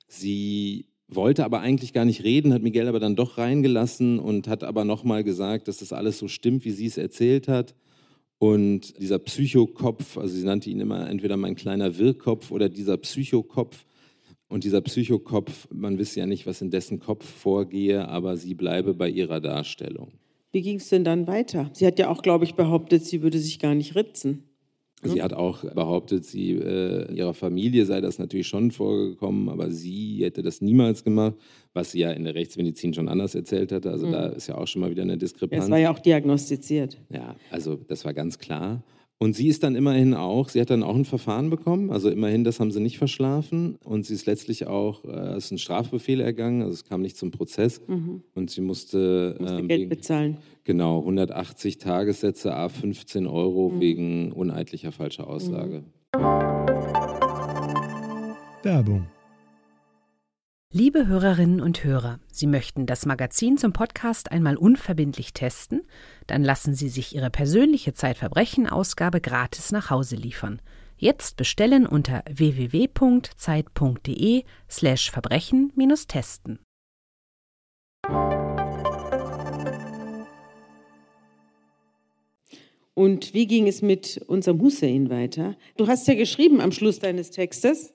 [0.08, 4.64] Sie wollte aber eigentlich gar nicht reden, hat Miguel aber dann doch reingelassen und hat
[4.64, 7.76] aber nochmal gesagt, dass das alles so stimmt, wie sie es erzählt hat.
[8.38, 13.86] Und dieser Psychokopf, also sie nannte ihn immer entweder mein kleiner Wirrkopf oder dieser Psychokopf.
[14.48, 18.94] Und dieser Psychokopf, man wisse ja nicht, was in dessen Kopf vorgehe, aber sie bleibe
[18.96, 20.14] bei ihrer Darstellung.
[20.52, 21.70] Wie ging es denn dann weiter?
[21.74, 24.49] Sie hat ja auch, glaube ich, behauptet, sie würde sich gar nicht ritzen.
[25.04, 30.20] Sie hat auch behauptet, sie, äh, ihrer Familie sei das natürlich schon vorgekommen, aber sie
[30.24, 31.36] hätte das niemals gemacht,
[31.74, 33.92] was sie ja in der Rechtsmedizin schon anders erzählt hatte.
[33.92, 34.12] Also mhm.
[34.12, 35.66] da ist ja auch schon mal wieder eine Diskrepanz.
[35.66, 36.98] Es war ja auch diagnostiziert.
[37.10, 38.84] Ja, also das war ganz klar.
[39.22, 42.46] Und sie ist dann immerhin auch, sie hat dann auch ein Verfahren bekommen, also immerhin,
[42.46, 43.76] das haben sie nicht verschlafen.
[43.84, 47.18] Und sie ist letztlich auch, äh, es ist ein Strafbefehl ergangen, also es kam nicht
[47.18, 47.82] zum Prozess.
[47.86, 48.24] Mhm.
[48.34, 50.38] Und sie musste, musste ähm, Geld bezahlen.
[50.64, 53.80] Genau, 180 Tagessätze, a 15 Euro mhm.
[53.82, 55.84] wegen uneidlicher falscher Aussage.
[56.16, 56.22] Mhm.
[58.64, 59.08] Werbung
[60.72, 65.82] Liebe Hörerinnen und Hörer, Sie möchten das Magazin zum Podcast einmal unverbindlich testen?
[66.30, 70.62] Dann lassen Sie sich Ihre persönliche Zeitverbrechen-Ausgabe gratis nach Hause liefern.
[70.96, 76.60] Jetzt bestellen unter www.zeit.de/slash Verbrechen-testen.
[82.94, 85.56] Und wie ging es mit unserem Hussein weiter?
[85.78, 87.92] Du hast ja geschrieben am Schluss deines Textes,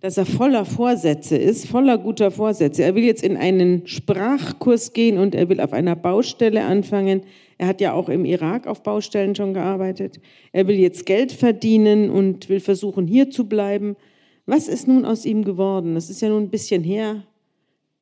[0.00, 2.82] dass er voller Vorsätze ist, voller guter Vorsätze.
[2.82, 7.22] Er will jetzt in einen Sprachkurs gehen und er will auf einer Baustelle anfangen.
[7.58, 10.20] Er hat ja auch im Irak auf Baustellen schon gearbeitet.
[10.52, 13.96] Er will jetzt Geld verdienen und will versuchen, hier zu bleiben.
[14.44, 15.94] Was ist nun aus ihm geworden?
[15.94, 17.24] Das ist ja nun ein bisschen her,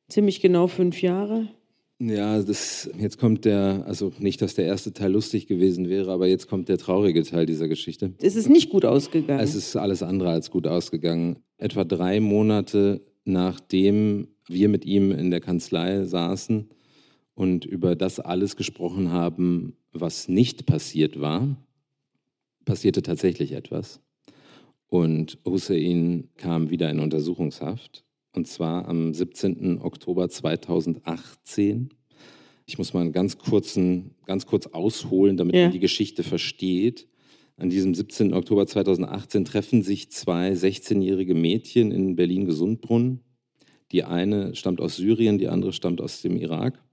[0.09, 1.47] ziemlich genau fünf Jahre.
[1.99, 6.27] Ja, das, jetzt kommt der, also nicht, dass der erste Teil lustig gewesen wäre, aber
[6.27, 8.13] jetzt kommt der traurige Teil dieser Geschichte.
[8.21, 9.39] Es ist nicht gut ausgegangen.
[9.39, 11.37] Es ist alles andere als gut ausgegangen.
[11.57, 16.69] Etwa drei Monate nachdem wir mit ihm in der Kanzlei saßen
[17.35, 21.55] und über das alles gesprochen haben, was nicht passiert war,
[22.65, 24.01] passierte tatsächlich etwas.
[24.87, 28.05] Und Hussein kam wieder in Untersuchungshaft
[28.35, 29.79] und zwar am 17.
[29.81, 31.89] Oktober 2018.
[32.65, 35.63] Ich muss mal einen ganz kurzen, ganz kurz ausholen, damit ja.
[35.63, 37.07] man die Geschichte versteht.
[37.57, 38.33] An diesem 17.
[38.33, 43.21] Oktober 2018 treffen sich zwei 16-jährige Mädchen in Berlin-Gesundbrunnen.
[43.91, 46.83] Die eine stammt aus Syrien, die andere stammt aus dem Irak.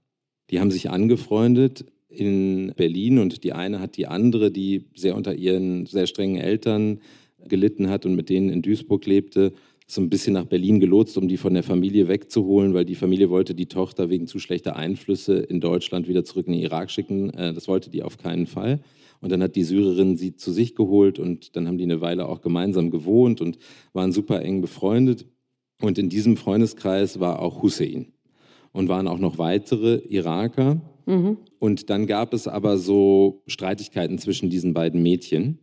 [0.49, 5.33] Die haben sich angefreundet in Berlin und die eine hat die andere, die sehr unter
[5.33, 6.99] ihren sehr strengen Eltern
[7.47, 9.53] gelitten hat und mit denen in Duisburg lebte,
[9.85, 13.29] so ein bisschen nach Berlin gelotst, um die von der Familie wegzuholen, weil die Familie
[13.29, 17.31] wollte die Tochter wegen zu schlechter Einflüsse in Deutschland wieder zurück in den Irak schicken.
[17.31, 18.81] Äh, das wollte die auf keinen Fall.
[19.19, 22.27] Und dann hat die Syrerin sie zu sich geholt und dann haben die eine Weile
[22.27, 23.57] auch gemeinsam gewohnt und
[23.93, 25.25] waren super eng befreundet.
[25.81, 28.13] Und in diesem Freundeskreis war auch Hussein
[28.73, 30.81] und waren auch noch weitere Iraker.
[31.05, 31.37] Mhm.
[31.59, 35.59] Und dann gab es aber so Streitigkeiten zwischen diesen beiden Mädchen.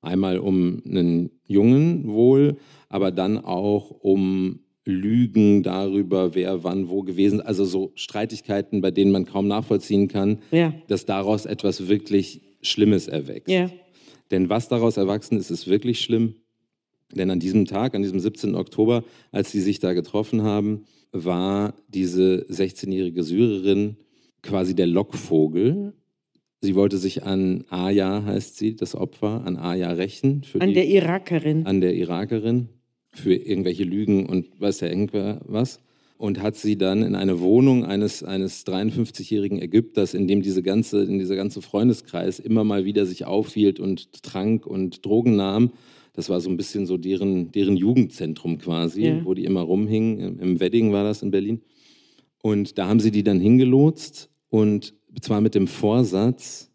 [0.00, 2.56] Einmal um einen Jungen wohl,
[2.88, 7.46] aber dann auch um Lügen darüber, wer wann wo gewesen ist.
[7.46, 10.74] Also so Streitigkeiten, bei denen man kaum nachvollziehen kann, ja.
[10.88, 13.48] dass daraus etwas wirklich Schlimmes erwächst.
[13.48, 13.70] Ja.
[14.32, 16.34] Denn was daraus erwachsen ist, ist wirklich schlimm.
[17.12, 18.54] Denn an diesem Tag, an diesem 17.
[18.54, 23.96] Oktober, als sie sich da getroffen haben, war diese 16-jährige Syrerin
[24.42, 25.92] quasi der Lockvogel
[26.64, 30.42] Sie wollte sich an Aya, heißt sie, das Opfer, an Aya rächen.
[30.60, 31.66] an die, der Irakerin.
[31.66, 32.68] An der Irakerin
[33.12, 35.80] für irgendwelche Lügen und weiß ja irgendwer was.
[36.18, 41.02] Und hat sie dann in eine Wohnung eines, eines 53-jährigen Ägypters, in dem diese ganze,
[41.02, 45.72] in dieser ganze Freundeskreis immer mal wieder sich aufhielt und trank und Drogen nahm.
[46.12, 49.24] Das war so ein bisschen so deren, deren Jugendzentrum quasi, ja.
[49.24, 50.38] wo die immer rumhingen.
[50.38, 51.62] Im Wedding war das in Berlin.
[52.42, 56.70] Und da haben sie die dann hingelotst und zwar mit dem Vorsatz,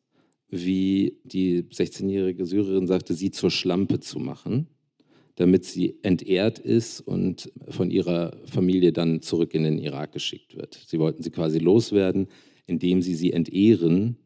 [0.50, 4.68] wie die 16-jährige Syrerin sagte, sie zur Schlampe zu machen,
[5.36, 10.82] damit sie entehrt ist und von ihrer Familie dann zurück in den Irak geschickt wird.
[10.88, 12.28] Sie wollten sie quasi loswerden,
[12.66, 14.18] indem sie sie entehren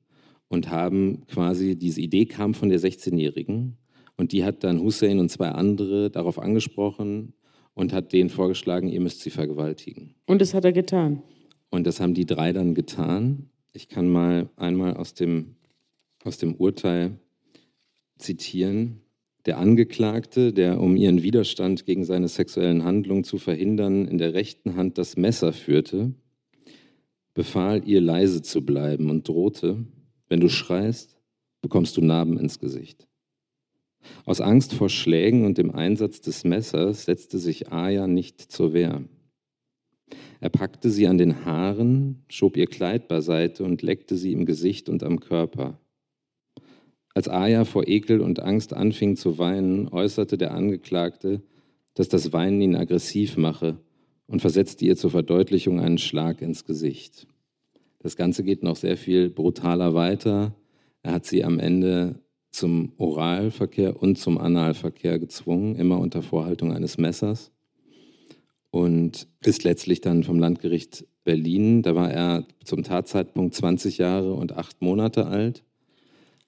[0.47, 3.77] und haben quasi, diese Idee kam von der 16-Jährigen
[4.17, 7.33] und die hat dann Hussein und zwei andere darauf angesprochen
[7.73, 10.15] und hat denen vorgeschlagen, ihr müsst sie vergewaltigen.
[10.25, 11.23] Und das hat er getan.
[11.69, 13.49] Und das haben die drei dann getan.
[13.73, 15.55] Ich kann mal einmal aus dem,
[16.23, 17.17] aus dem Urteil
[18.17, 19.01] zitieren.
[19.45, 24.75] Der Angeklagte, der um ihren Widerstand gegen seine sexuellen Handlungen zu verhindern in der rechten
[24.75, 26.13] Hand das Messer führte,
[27.33, 29.85] befahl ihr leise zu bleiben und drohte,
[30.29, 31.17] wenn du schreist,
[31.61, 33.07] bekommst du Narben ins Gesicht.
[34.25, 39.03] Aus Angst vor Schlägen und dem Einsatz des Messers setzte sich Aya nicht zur Wehr.
[40.39, 44.89] Er packte sie an den Haaren, schob ihr Kleid beiseite und leckte sie im Gesicht
[44.89, 45.79] und am Körper.
[47.13, 51.41] Als Aya vor Ekel und Angst anfing zu weinen, äußerte der Angeklagte,
[51.93, 53.77] dass das Weinen ihn aggressiv mache
[54.27, 57.27] und versetzte ihr zur Verdeutlichung einen Schlag ins Gesicht.
[57.99, 60.55] Das Ganze geht noch sehr viel brutaler weiter.
[61.03, 62.19] Er hat sie am Ende
[62.51, 67.51] zum Oralverkehr und zum Analverkehr gezwungen, immer unter Vorhaltung eines Messers
[68.71, 74.53] und ist letztlich dann vom Landgericht Berlin, da war er zum Tatzeitpunkt 20 Jahre und
[74.53, 75.63] acht Monate alt.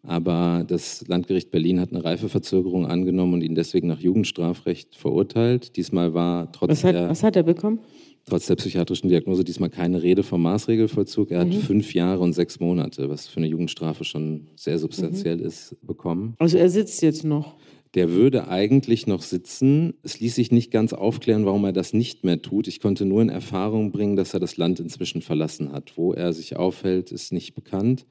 [0.01, 5.77] Aber das Landgericht Berlin hat eine Reifeverzögerung angenommen und ihn deswegen nach Jugendstrafrecht verurteilt.
[5.77, 7.79] Diesmal war trotz was hat, der, was hat er bekommen?
[8.25, 11.31] Trotz der psychiatrischen Diagnose diesmal keine Rede vom Maßregelvollzug.
[11.31, 11.53] Er mhm.
[11.53, 15.45] hat fünf Jahre und sechs Monate, was für eine Jugendstrafe schon sehr substanziell mhm.
[15.45, 16.35] ist, bekommen.
[16.39, 17.55] Also er sitzt jetzt noch
[17.93, 19.93] der würde eigentlich noch sitzen.
[20.01, 22.67] Es ließ sich nicht ganz aufklären, warum er das nicht mehr tut.
[22.67, 25.95] Ich konnte nur in Erfahrung bringen, dass er das Land inzwischen verlassen hat.
[25.95, 28.07] Wo er sich aufhält, ist nicht bekannt,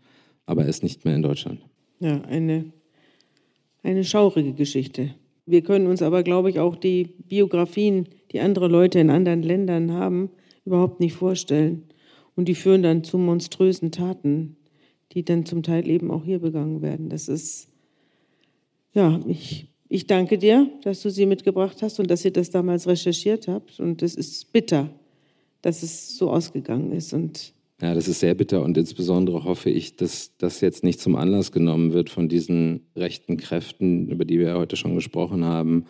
[0.47, 1.67] aber er ist nicht mehr in Deutschland.
[1.99, 2.73] Ja, eine,
[3.83, 5.15] eine schaurige Geschichte.
[5.47, 9.93] Wir können uns aber, glaube ich, auch die Biografien, die andere Leute in anderen Ländern
[9.93, 10.30] haben,
[10.64, 11.84] überhaupt nicht vorstellen.
[12.36, 14.57] Und die führen dann zu monströsen Taten,
[15.12, 17.09] die dann zum Teil eben auch hier begangen werden.
[17.09, 17.68] Das ist,
[18.95, 22.86] ja, ich ich danke dir, dass du sie mitgebracht hast und dass ihr das damals
[22.88, 23.78] recherchiert habt.
[23.78, 24.88] Und es ist bitter,
[25.61, 27.12] dass es so ausgegangen ist.
[27.12, 27.53] Und
[27.83, 31.51] ja, das ist sehr bitter und insbesondere hoffe ich, dass das jetzt nicht zum Anlass
[31.51, 35.87] genommen wird von diesen rechten Kräften, über die wir heute schon gesprochen haben,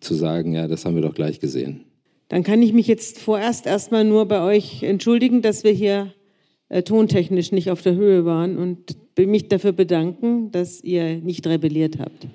[0.00, 1.84] zu sagen, ja, das haben wir doch gleich gesehen.
[2.28, 6.14] Dann kann ich mich jetzt vorerst erstmal nur bei euch entschuldigen, dass wir hier
[6.70, 11.98] äh, tontechnisch nicht auf der Höhe waren und mich dafür bedanken, dass ihr nicht rebelliert
[11.98, 12.26] habt.